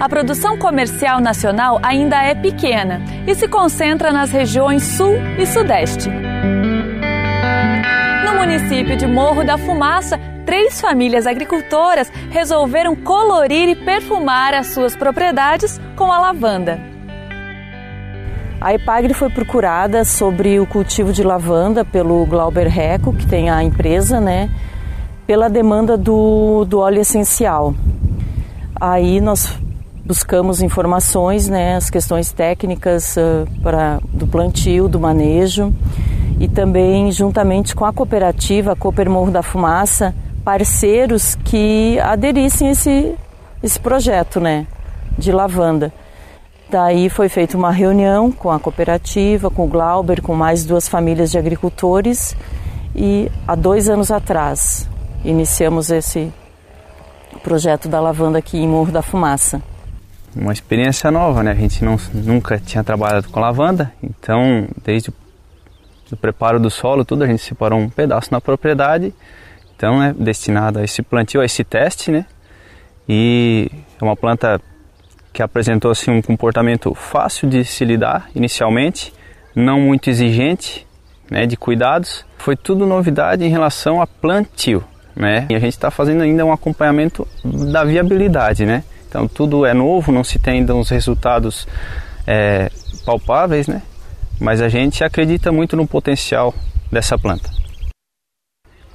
A 0.00 0.08
produção 0.08 0.58
comercial 0.58 1.20
nacional 1.20 1.78
ainda 1.80 2.16
é 2.16 2.34
pequena 2.34 3.00
e 3.24 3.34
se 3.36 3.46
concentra 3.46 4.12
nas 4.12 4.32
regiões 4.32 4.82
Sul 4.82 5.14
e 5.38 5.46
Sudeste. 5.46 6.10
No 8.26 8.34
município 8.34 8.96
de 8.96 9.06
Morro 9.06 9.44
da 9.44 9.56
Fumaça, 9.56 10.18
três 10.44 10.80
famílias 10.80 11.24
agricultoras 11.24 12.10
resolveram 12.30 12.96
colorir 12.96 13.68
e 13.68 13.76
perfumar 13.76 14.54
as 14.54 14.66
suas 14.74 14.96
propriedades 14.96 15.80
com 15.94 16.10
a 16.10 16.18
lavanda. 16.18 16.93
A 18.64 18.72
Epagre 18.72 19.12
foi 19.12 19.28
procurada 19.28 20.06
sobre 20.06 20.58
o 20.58 20.66
cultivo 20.66 21.12
de 21.12 21.22
lavanda 21.22 21.84
pelo 21.84 22.24
Glauber 22.24 22.66
Reco, 22.66 23.12
que 23.12 23.26
tem 23.26 23.50
a 23.50 23.62
empresa, 23.62 24.22
né, 24.22 24.48
pela 25.26 25.50
demanda 25.50 25.98
do, 25.98 26.64
do 26.64 26.78
óleo 26.78 26.98
essencial. 26.98 27.74
Aí 28.74 29.20
nós 29.20 29.58
buscamos 30.02 30.62
informações, 30.62 31.46
né, 31.46 31.76
as 31.76 31.90
questões 31.90 32.32
técnicas 32.32 33.18
uh, 33.18 33.46
para, 33.62 34.00
do 34.10 34.26
plantio, 34.26 34.88
do 34.88 34.98
manejo 34.98 35.70
e 36.40 36.48
também 36.48 37.12
juntamente 37.12 37.76
com 37.76 37.84
a 37.84 37.92
cooperativa 37.92 38.74
Cooper 38.74 39.10
Morro 39.10 39.30
da 39.30 39.42
Fumaça, 39.42 40.14
parceiros 40.42 41.34
que 41.34 42.00
aderissem 42.00 42.68
a 42.68 42.70
esse, 42.70 43.14
esse 43.62 43.78
projeto, 43.78 44.40
né, 44.40 44.66
de 45.18 45.30
lavanda. 45.30 45.92
Daí 46.74 47.08
foi 47.08 47.28
feita 47.28 47.56
uma 47.56 47.70
reunião 47.70 48.32
com 48.32 48.50
a 48.50 48.58
cooperativa, 48.58 49.48
com 49.48 49.64
o 49.64 49.68
Glauber, 49.68 50.20
com 50.20 50.34
mais 50.34 50.64
duas 50.64 50.88
famílias 50.88 51.30
de 51.30 51.38
agricultores 51.38 52.36
e 52.96 53.30
há 53.46 53.54
dois 53.54 53.88
anos 53.88 54.10
atrás 54.10 54.90
iniciamos 55.24 55.92
esse 55.92 56.32
projeto 57.44 57.88
da 57.88 58.00
lavanda 58.00 58.38
aqui 58.38 58.58
em 58.58 58.66
Morro 58.66 58.90
da 58.90 59.02
Fumaça. 59.02 59.62
Uma 60.34 60.52
experiência 60.52 61.12
nova, 61.12 61.44
né? 61.44 61.52
A 61.52 61.54
gente 61.54 61.84
não, 61.84 61.96
nunca 62.12 62.58
tinha 62.58 62.82
trabalhado 62.82 63.28
com 63.28 63.38
lavanda, 63.38 63.92
então 64.02 64.66
desde 64.84 65.10
o 66.10 66.16
preparo 66.16 66.58
do 66.58 66.70
solo, 66.70 67.04
tudo 67.04 67.22
a 67.22 67.28
gente 67.28 67.44
separou 67.44 67.78
um 67.78 67.88
pedaço 67.88 68.32
na 68.32 68.40
propriedade, 68.40 69.14
então 69.76 70.02
é 70.02 70.12
destinado 70.12 70.80
a 70.80 70.82
esse 70.82 71.02
plantio, 71.02 71.40
a 71.40 71.44
esse 71.44 71.62
teste, 71.62 72.10
né? 72.10 72.26
E 73.08 73.70
é 74.00 74.04
uma 74.04 74.16
planta 74.16 74.60
que 75.34 75.42
apresentou 75.42 75.90
assim, 75.90 76.12
um 76.12 76.22
comportamento 76.22 76.94
fácil 76.94 77.48
de 77.50 77.64
se 77.64 77.84
lidar 77.84 78.30
inicialmente, 78.36 79.12
não 79.54 79.80
muito 79.80 80.08
exigente 80.08 80.86
né, 81.28 81.44
de 81.44 81.56
cuidados. 81.56 82.24
Foi 82.38 82.56
tudo 82.56 82.86
novidade 82.86 83.44
em 83.44 83.48
relação 83.48 84.00
a 84.00 84.06
plantio. 84.06 84.84
Né? 85.14 85.46
E 85.50 85.56
a 85.56 85.58
gente 85.58 85.72
está 85.72 85.90
fazendo 85.90 86.22
ainda 86.22 86.44
um 86.44 86.52
acompanhamento 86.52 87.26
da 87.44 87.82
viabilidade. 87.82 88.64
Né? 88.64 88.84
Então 89.08 89.26
tudo 89.26 89.66
é 89.66 89.74
novo, 89.74 90.12
não 90.12 90.22
se 90.22 90.38
tem 90.38 90.60
ainda 90.60 90.72
uns 90.72 90.88
resultados 90.88 91.66
é, 92.24 92.70
palpáveis, 93.04 93.66
né? 93.66 93.82
mas 94.40 94.62
a 94.62 94.68
gente 94.68 95.02
acredita 95.02 95.50
muito 95.50 95.76
no 95.76 95.86
potencial 95.86 96.54
dessa 96.92 97.18
planta. 97.18 97.50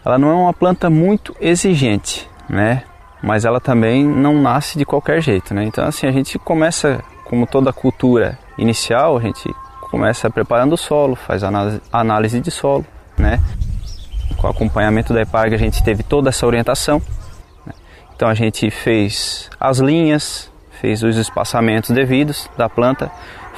Ela 0.05 0.17
não 0.17 0.29
é 0.29 0.33
uma 0.35 0.53
planta 0.53 0.89
muito 0.89 1.35
exigente, 1.41 2.29
né? 2.49 2.83
Mas 3.21 3.45
ela 3.45 3.59
também 3.59 4.05
não 4.05 4.41
nasce 4.41 4.77
de 4.77 4.85
qualquer 4.85 5.21
jeito, 5.21 5.53
né? 5.53 5.63
Então 5.65 5.85
assim, 5.85 6.07
a 6.07 6.11
gente 6.11 6.37
começa, 6.39 7.03
como 7.25 7.45
toda 7.45 7.73
cultura 7.73 8.37
inicial, 8.57 9.17
a 9.17 9.21
gente 9.21 9.53
começa 9.81 10.29
preparando 10.29 10.73
o 10.73 10.77
solo, 10.77 11.15
faz 11.15 11.41
análise 11.91 12.39
de 12.39 12.51
solo, 12.51 12.85
né? 13.17 13.39
Com 14.37 14.47
o 14.47 14.49
acompanhamento 14.49 15.13
da 15.13 15.21
EPAG 15.21 15.53
a 15.53 15.57
gente 15.57 15.83
teve 15.83 16.03
toda 16.03 16.29
essa 16.29 16.45
orientação, 16.45 17.01
Então 18.15 18.27
a 18.27 18.33
gente 18.33 18.69
fez 18.69 19.49
as 19.57 19.79
linhas, 19.79 20.51
fez 20.81 21.03
os 21.03 21.15
espaçamentos 21.15 21.89
devidos 21.91 22.49
da 22.57 22.67
planta, 22.67 23.09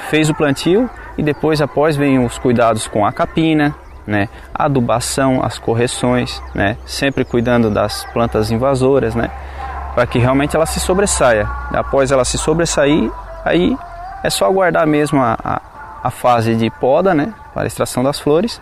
fez 0.08 0.30
o 0.30 0.34
plantio 0.34 0.88
e 1.18 1.22
depois 1.22 1.60
após 1.60 1.96
vem 1.96 2.24
os 2.24 2.38
cuidados 2.38 2.86
com 2.86 3.04
a 3.04 3.12
capina, 3.12 3.74
né, 4.06 4.28
a 4.54 4.66
adubação, 4.66 5.44
as 5.44 5.58
correções, 5.58 6.40
né, 6.54 6.76
sempre 6.86 7.24
cuidando 7.24 7.70
das 7.70 8.04
plantas 8.12 8.52
invasoras, 8.52 9.16
né, 9.16 9.30
para 9.94 10.06
que 10.06 10.18
realmente 10.18 10.56
ela 10.56 10.66
se 10.66 10.80
sobressaia. 10.80 11.48
Após 11.72 12.10
ela 12.10 12.24
se 12.24 12.38
sobressair, 12.38 13.10
aí 13.44 13.76
é 14.22 14.30
só 14.30 14.46
aguardar 14.46 14.86
mesmo 14.86 15.20
a, 15.20 15.36
a, 15.42 15.60
a 16.04 16.10
fase 16.10 16.54
de 16.54 16.70
poda, 16.70 17.14
né, 17.14 17.34
para 17.52 17.66
extração 17.66 18.02
das 18.02 18.18
flores, 18.18 18.60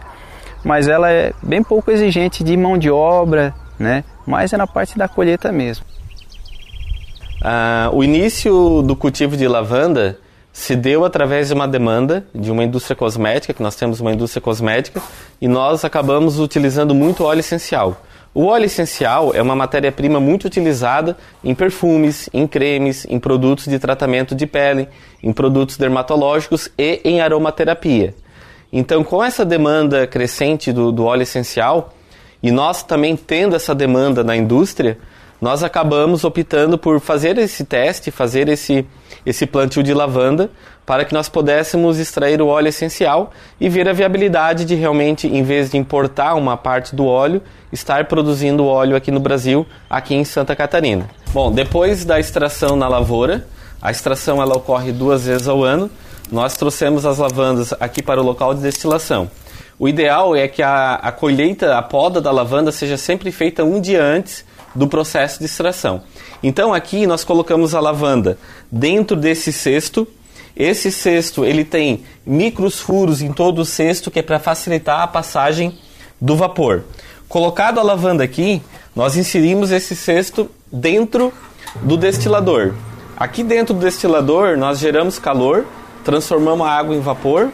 mas 0.65 0.89
ela 0.89 1.11
é 1.11 1.33
bem 1.43 1.63
pouco 1.63 1.91
exigente 1.91 2.43
de 2.43 2.57
mão 2.57 2.77
de 2.77 2.91
obra, 2.91 3.55
né, 3.79 4.05
mas 4.27 4.53
é 4.53 4.57
na 4.57 4.67
parte 4.67 4.99
da 4.99 5.09
colheita 5.09 5.53
mesmo. 5.53 5.85
Ah, 7.43 7.89
o 7.93 8.05
início 8.05 8.83
do 8.83 8.95
cultivo 8.95 9.37
de 9.37 9.49
lavanda 9.49 10.19
se 10.53 10.75
deu 10.75 11.05
através 11.05 11.49
de 11.49 11.55
uma 11.55 11.67
demanda 11.67 12.27
de 12.35 12.51
uma 12.51 12.65
indústria 12.65 12.97
cosmética, 12.97 13.55
que 13.55 13.63
nós 13.63 13.77
temos 13.77 14.01
uma 14.01 14.13
indústria 14.13 14.43
cosmética, 14.43 15.01
e 15.41 15.49
nós 15.49 15.85
acabamos 15.85 16.39
utilizando 16.39 16.95
muito 16.95 17.25
óleo 17.25 17.41
essencial. 17.41 18.03
O 18.33 18.45
óleo 18.45 18.67
essencial 18.67 19.35
é 19.35 19.43
uma 19.43 19.57
matéria-prima 19.57 20.21
muito 20.21 20.45
utilizada 20.45 21.17
em 21.43 21.53
perfumes, 21.53 22.31
em 22.33 22.47
cremes, 22.47 23.05
em 23.09 23.19
produtos 23.19 23.67
de 23.67 23.77
tratamento 23.79 24.37
de 24.37 24.47
pele, 24.47 24.89
em 25.21 25.33
produtos 25.33 25.77
dermatológicos 25.77 26.71
e 26.79 27.01
em 27.05 27.21
aromaterapia. 27.21 28.15
Então, 28.73 29.03
com 29.03 29.23
essa 29.23 29.45
demanda 29.45 30.07
crescente 30.07 30.73
do, 30.73 30.93
do 30.93 31.05
óleo 31.05 31.23
essencial, 31.23 31.93
e 32.41 32.53
nós 32.53 32.85
também 32.85 33.17
tendo 33.17 33.57
essa 33.57 33.75
demanda 33.75 34.23
na 34.23 34.37
indústria, 34.37 34.97
nós 35.41 35.63
acabamos 35.63 36.23
optando 36.23 36.77
por 36.77 37.01
fazer 37.01 37.39
esse 37.39 37.65
teste, 37.65 38.11
fazer 38.11 38.49
esse, 38.49 38.87
esse 39.25 39.47
plantio 39.47 39.83
de 39.83 39.95
lavanda, 39.95 40.51
para 40.85 41.05
que 41.05 41.15
nós 41.15 41.29
pudéssemos 41.29 41.99
extrair 41.99 42.43
o 42.43 42.49
óleo 42.49 42.69
essencial 42.69 43.31
e 43.61 43.69
ver 43.69 43.89
a 43.89 43.93
viabilidade 43.93 44.65
de 44.65 44.75
realmente, 44.75 45.27
em 45.27 45.43
vez 45.43 45.71
de 45.71 45.79
importar 45.79 46.35
uma 46.35 46.57
parte 46.57 46.95
do 46.95 47.07
óleo, 47.07 47.41
estar 47.73 48.07
produzindo 48.07 48.67
óleo 48.67 48.97
aqui 48.97 49.11
no 49.11 49.21
Brasil, 49.21 49.67
aqui 49.89 50.15
em 50.15 50.25
Santa 50.25 50.55
Catarina. 50.55 51.09
Bom, 51.33 51.51
depois 51.51 52.05
da 52.05 52.19
extração 52.19 52.77
na 52.77 52.89
lavoura, 52.89 53.47
a 53.81 53.91
extração 53.91 54.43
ela 54.43 54.57
ocorre 54.57 54.93
duas 54.93 55.25
vezes 55.25 55.49
ao 55.49 55.63
ano, 55.63 55.91
nós 56.31 56.57
trouxemos 56.57 57.07
as 57.07 57.19
lavandas 57.19 57.73
aqui 57.81 58.03
para 58.03 58.21
o 58.21 58.25
local 58.25 58.53
de 58.53 58.61
destilação. 58.61 59.31
O 59.79 59.89
ideal 59.89 60.37
é 60.37 60.47
que 60.47 60.63
a, 60.63 60.97
a 60.97 61.11
colheita, 61.11 61.79
a 61.79 61.83
poda 61.83 62.21
da 62.21 62.31
lavanda 62.31 62.71
seja 62.71 62.97
sempre 62.97 63.33
feita 63.33 63.65
um 63.65 63.81
dia 63.81 64.03
antes 64.03 64.45
do 64.75 64.87
processo 64.87 65.39
de 65.39 65.47
extração. 65.47 66.03
Então 66.43 66.73
aqui 66.73 67.07
nós 67.07 67.25
colocamos 67.25 67.75
a 67.75 67.81
lavanda 67.81 68.39
dentro 68.71 69.17
desse 69.17 69.53
cesto. 69.53 70.07
Esse 70.57 70.91
cesto 70.91 71.45
ele 71.45 71.65
tem 71.65 72.05
micros 72.25 72.81
furos 72.81 73.23
em 73.23 73.33
todo 73.33 73.61
o 73.61 73.65
cesto 73.65 74.11
que 74.11 74.19
é 74.19 74.23
para 74.23 74.39
facilitar 74.39 75.01
a 75.01 75.07
passagem 75.07 75.79
do 76.21 76.37
vapor. 76.37 76.85
Colocado 77.29 77.79
a 77.79 77.83
lavanda 77.83 78.25
aqui, 78.25 78.61
nós 78.95 79.17
inserimos 79.17 79.71
esse 79.71 79.95
cesto 79.95 80.51
dentro 80.71 81.33
do 81.83 81.97
destilador. 81.97 82.75
Aqui 83.17 83.43
dentro 83.43 83.75
do 83.75 83.81
destilador 83.81 84.57
nós 84.57 84.79
geramos 84.79 85.19
calor, 85.19 85.67
transformamos 86.05 86.67
a 86.67 86.71
água 86.71 86.95
em 86.95 87.01
vapor 87.01 87.51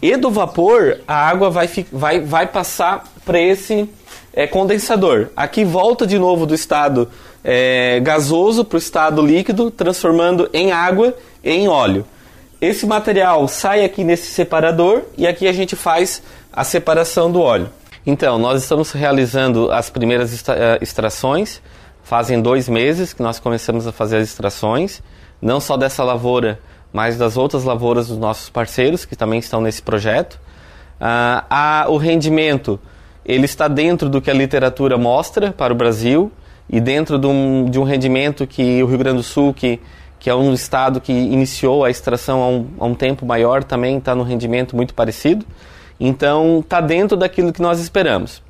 e 0.00 0.16
do 0.16 0.30
vapor 0.30 0.98
a 1.06 1.14
água 1.14 1.50
vai, 1.50 1.68
vai, 1.92 2.20
vai 2.20 2.46
passar 2.46 3.04
para 3.24 3.40
esse 3.40 3.88
é, 4.32 4.46
condensador. 4.46 5.28
Aqui 5.36 5.64
volta 5.64 6.06
de 6.06 6.18
novo 6.18 6.46
do 6.46 6.54
estado 6.54 7.08
é, 7.44 8.00
gasoso 8.00 8.64
para 8.64 8.76
o 8.76 8.78
estado 8.78 9.20
líquido, 9.24 9.70
transformando 9.70 10.48
em 10.52 10.72
água 10.72 11.14
e 11.44 11.50
em 11.50 11.68
óleo. 11.68 12.04
Esse 12.60 12.86
material 12.86 13.48
sai 13.48 13.84
aqui 13.84 14.04
nesse 14.04 14.30
separador 14.30 15.02
e 15.18 15.26
aqui 15.26 15.48
a 15.48 15.52
gente 15.52 15.74
faz 15.74 16.22
a 16.52 16.64
separação 16.64 17.30
do 17.30 17.40
óleo. 17.40 17.68
Então, 18.06 18.38
nós 18.38 18.62
estamos 18.62 18.92
realizando 18.92 19.70
as 19.70 19.90
primeiras 19.90 20.48
é, 20.48 20.78
extrações. 20.80 21.60
Fazem 22.02 22.40
dois 22.40 22.68
meses 22.68 23.12
que 23.12 23.22
nós 23.22 23.38
começamos 23.38 23.86
a 23.86 23.92
fazer 23.92 24.16
as 24.16 24.28
extrações, 24.28 25.00
não 25.40 25.60
só 25.60 25.76
dessa 25.76 26.02
lavoura, 26.02 26.58
mas 26.92 27.16
das 27.16 27.36
outras 27.36 27.64
lavouras 27.64 28.08
dos 28.08 28.18
nossos 28.18 28.50
parceiros 28.50 29.04
que 29.04 29.16
também 29.16 29.38
estão 29.38 29.60
nesse 29.60 29.80
projeto. 29.80 30.38
Ah, 31.00 31.86
o 31.88 31.96
rendimento 31.96 32.78
ele 33.24 33.44
está 33.44 33.68
dentro 33.68 34.08
do 34.08 34.20
que 34.20 34.30
a 34.30 34.34
literatura 34.34 34.98
mostra 34.98 35.52
para 35.52 35.72
o 35.72 35.76
Brasil 35.76 36.30
e 36.68 36.80
dentro 36.80 37.18
de 37.18 37.26
um, 37.26 37.66
de 37.70 37.78
um 37.78 37.84
rendimento 37.84 38.46
que 38.46 38.82
o 38.82 38.86
Rio 38.86 38.98
Grande 38.98 39.18
do 39.18 39.22
Sul, 39.22 39.52
que, 39.52 39.80
que 40.18 40.28
é 40.28 40.34
um 40.34 40.52
estado 40.52 41.00
que 41.00 41.12
iniciou 41.12 41.84
a 41.84 41.90
extração 41.90 42.42
há 42.42 42.48
um, 42.48 42.66
há 42.80 42.86
um 42.86 42.94
tempo 42.94 43.26
maior, 43.26 43.62
também 43.62 43.98
está 43.98 44.14
no 44.14 44.22
rendimento 44.22 44.74
muito 44.74 44.94
parecido. 44.94 45.44
Então, 46.00 46.60
está 46.60 46.80
dentro 46.80 47.16
daquilo 47.16 47.52
que 47.52 47.62
nós 47.62 47.78
esperamos. 47.78 48.42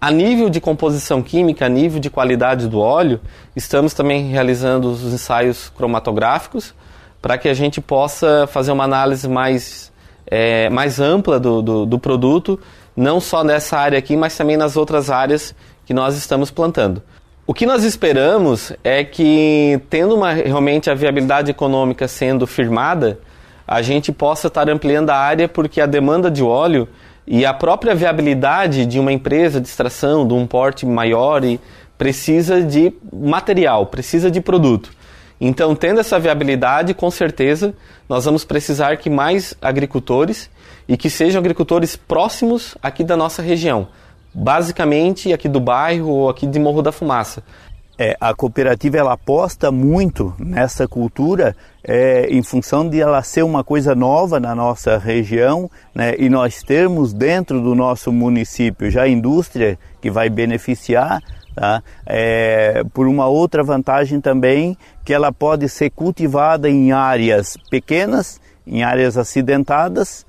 A 0.00 0.10
nível 0.10 0.48
de 0.48 0.60
composição 0.60 1.22
química, 1.22 1.66
a 1.66 1.68
nível 1.68 2.00
de 2.00 2.08
qualidade 2.08 2.68
do 2.68 2.78
óleo, 2.78 3.20
estamos 3.54 3.92
também 3.92 4.30
realizando 4.30 4.90
os 4.90 5.02
ensaios 5.12 5.68
cromatográficos 5.76 6.74
para 7.20 7.36
que 7.36 7.48
a 7.48 7.54
gente 7.54 7.80
possa 7.80 8.46
fazer 8.46 8.72
uma 8.72 8.84
análise 8.84 9.28
mais, 9.28 9.92
é, 10.26 10.70
mais 10.70 11.00
ampla 11.00 11.38
do, 11.38 11.60
do, 11.60 11.86
do 11.86 11.98
produto 11.98 12.58
não 12.96 13.20
só 13.20 13.42
nessa 13.44 13.78
área 13.78 13.98
aqui, 13.98 14.16
mas 14.16 14.36
também 14.36 14.56
nas 14.56 14.76
outras 14.76 15.10
áreas 15.10 15.54
que 15.84 15.94
nós 15.94 16.16
estamos 16.16 16.50
plantando. 16.50 17.02
O 17.46 17.54
que 17.54 17.66
nós 17.66 17.82
esperamos 17.82 18.72
é 18.84 19.02
que, 19.02 19.80
tendo 19.90 20.14
uma, 20.14 20.32
realmente 20.32 20.88
a 20.88 20.94
viabilidade 20.94 21.50
econômica 21.50 22.06
sendo 22.06 22.46
firmada, 22.46 23.18
a 23.66 23.82
gente 23.82 24.12
possa 24.12 24.48
estar 24.48 24.68
ampliando 24.68 25.10
a 25.10 25.16
área, 25.16 25.48
porque 25.48 25.80
a 25.80 25.86
demanda 25.86 26.30
de 26.30 26.42
óleo 26.42 26.88
e 27.26 27.44
a 27.44 27.52
própria 27.52 27.94
viabilidade 27.94 28.86
de 28.86 28.98
uma 28.98 29.12
empresa 29.12 29.60
de 29.60 29.68
extração, 29.68 30.26
de 30.26 30.34
um 30.34 30.46
porte 30.46 30.86
maior, 30.86 31.42
precisa 31.98 32.62
de 32.62 32.92
material, 33.12 33.86
precisa 33.86 34.30
de 34.30 34.40
produto. 34.40 34.90
Então, 35.40 35.74
tendo 35.74 36.00
essa 36.00 36.18
viabilidade, 36.18 36.92
com 36.92 37.10
certeza, 37.10 37.74
nós 38.08 38.24
vamos 38.24 38.44
precisar 38.44 38.96
que 38.96 39.08
mais 39.08 39.54
agricultores 39.60 40.50
e 40.90 40.96
que 40.96 41.08
sejam 41.08 41.38
agricultores 41.38 41.94
próximos 41.94 42.76
aqui 42.82 43.04
da 43.04 43.16
nossa 43.16 43.40
região, 43.40 43.86
basicamente 44.34 45.32
aqui 45.32 45.48
do 45.48 45.60
bairro 45.60 46.10
ou 46.10 46.28
aqui 46.28 46.48
de 46.48 46.58
Morro 46.58 46.82
da 46.82 46.90
Fumaça. 46.90 47.44
É, 47.96 48.16
a 48.20 48.34
cooperativa 48.34 48.96
ela 48.96 49.12
aposta 49.12 49.70
muito 49.70 50.34
nessa 50.36 50.88
cultura 50.88 51.54
é, 51.84 52.26
em 52.28 52.42
função 52.42 52.88
de 52.88 53.00
ela 53.00 53.22
ser 53.22 53.44
uma 53.44 53.62
coisa 53.62 53.94
nova 53.94 54.40
na 54.40 54.52
nossa 54.52 54.98
região 54.98 55.70
né, 55.94 56.16
e 56.18 56.28
nós 56.28 56.60
termos 56.60 57.12
dentro 57.12 57.60
do 57.60 57.72
nosso 57.74 58.10
município 58.10 58.90
já 58.90 59.06
indústria 59.06 59.78
que 60.00 60.10
vai 60.10 60.28
beneficiar 60.28 61.22
tá, 61.54 61.84
é, 62.04 62.82
por 62.92 63.06
uma 63.06 63.28
outra 63.28 63.62
vantagem 63.62 64.20
também 64.20 64.76
que 65.04 65.14
ela 65.14 65.30
pode 65.30 65.68
ser 65.68 65.90
cultivada 65.90 66.68
em 66.68 66.90
áreas 66.90 67.56
pequenas, 67.70 68.40
em 68.66 68.82
áreas 68.82 69.16
acidentadas? 69.16 70.26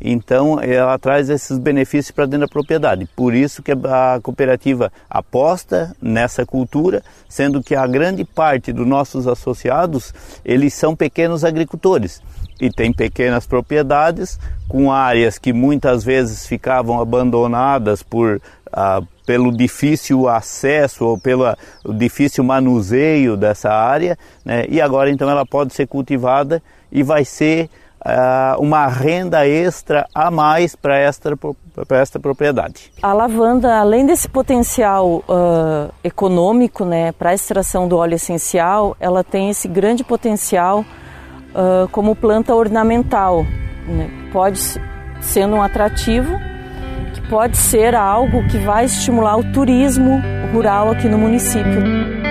Então, 0.00 0.60
ela 0.60 0.98
traz 0.98 1.28
esses 1.28 1.58
benefícios 1.58 2.10
para 2.10 2.26
dentro 2.26 2.46
da 2.46 2.52
propriedade. 2.52 3.08
Por 3.14 3.34
isso 3.34 3.62
que 3.62 3.72
a 3.72 4.18
cooperativa 4.22 4.90
aposta 5.08 5.94
nessa 6.00 6.46
cultura, 6.46 7.02
sendo 7.28 7.62
que 7.62 7.74
a 7.74 7.86
grande 7.86 8.24
parte 8.24 8.72
dos 8.72 8.86
nossos 8.86 9.26
associados, 9.26 10.14
eles 10.44 10.74
são 10.74 10.96
pequenos 10.96 11.44
agricultores 11.44 12.22
e 12.60 12.70
têm 12.70 12.92
pequenas 12.92 13.46
propriedades 13.46 14.38
com 14.68 14.92
áreas 14.92 15.38
que 15.38 15.52
muitas 15.52 16.04
vezes 16.04 16.46
ficavam 16.46 17.00
abandonadas 17.00 18.02
por 18.02 18.40
ah, 18.72 19.02
pelo 19.26 19.54
difícil 19.54 20.28
acesso 20.28 21.04
ou 21.04 21.18
pelo 21.18 21.44
difícil 21.94 22.42
manuseio 22.42 23.36
dessa 23.36 23.70
área, 23.70 24.18
né? 24.44 24.64
e 24.68 24.80
agora 24.80 25.10
então 25.10 25.28
ela 25.28 25.44
pode 25.44 25.74
ser 25.74 25.86
cultivada 25.86 26.62
e 26.90 27.02
vai 27.02 27.24
ser 27.24 27.68
uma 28.58 28.86
renda 28.86 29.46
extra 29.46 30.06
a 30.14 30.30
mais 30.30 30.74
para 30.74 30.98
esta, 30.98 31.30
esta 31.90 32.18
propriedade. 32.18 32.92
A 33.02 33.12
lavanda, 33.12 33.78
além 33.78 34.06
desse 34.06 34.28
potencial 34.28 35.22
uh, 35.28 35.92
econômico 36.02 36.84
né, 36.84 37.12
para 37.12 37.30
a 37.30 37.34
extração 37.34 37.86
do 37.86 37.96
óleo 37.96 38.14
essencial, 38.14 38.96
ela 38.98 39.22
tem 39.22 39.50
esse 39.50 39.68
grande 39.68 40.02
potencial 40.02 40.80
uh, 40.80 41.88
como 41.90 42.16
planta 42.16 42.54
ornamental. 42.54 43.44
Né? 43.86 44.10
Pode 44.32 44.60
ser 45.20 45.46
um 45.46 45.62
atrativo, 45.62 46.36
que 47.14 47.28
pode 47.28 47.56
ser 47.56 47.94
algo 47.94 48.46
que 48.48 48.58
vai 48.58 48.84
estimular 48.84 49.36
o 49.36 49.52
turismo 49.52 50.20
rural 50.52 50.90
aqui 50.90 51.08
no 51.08 51.18
município. 51.18 52.21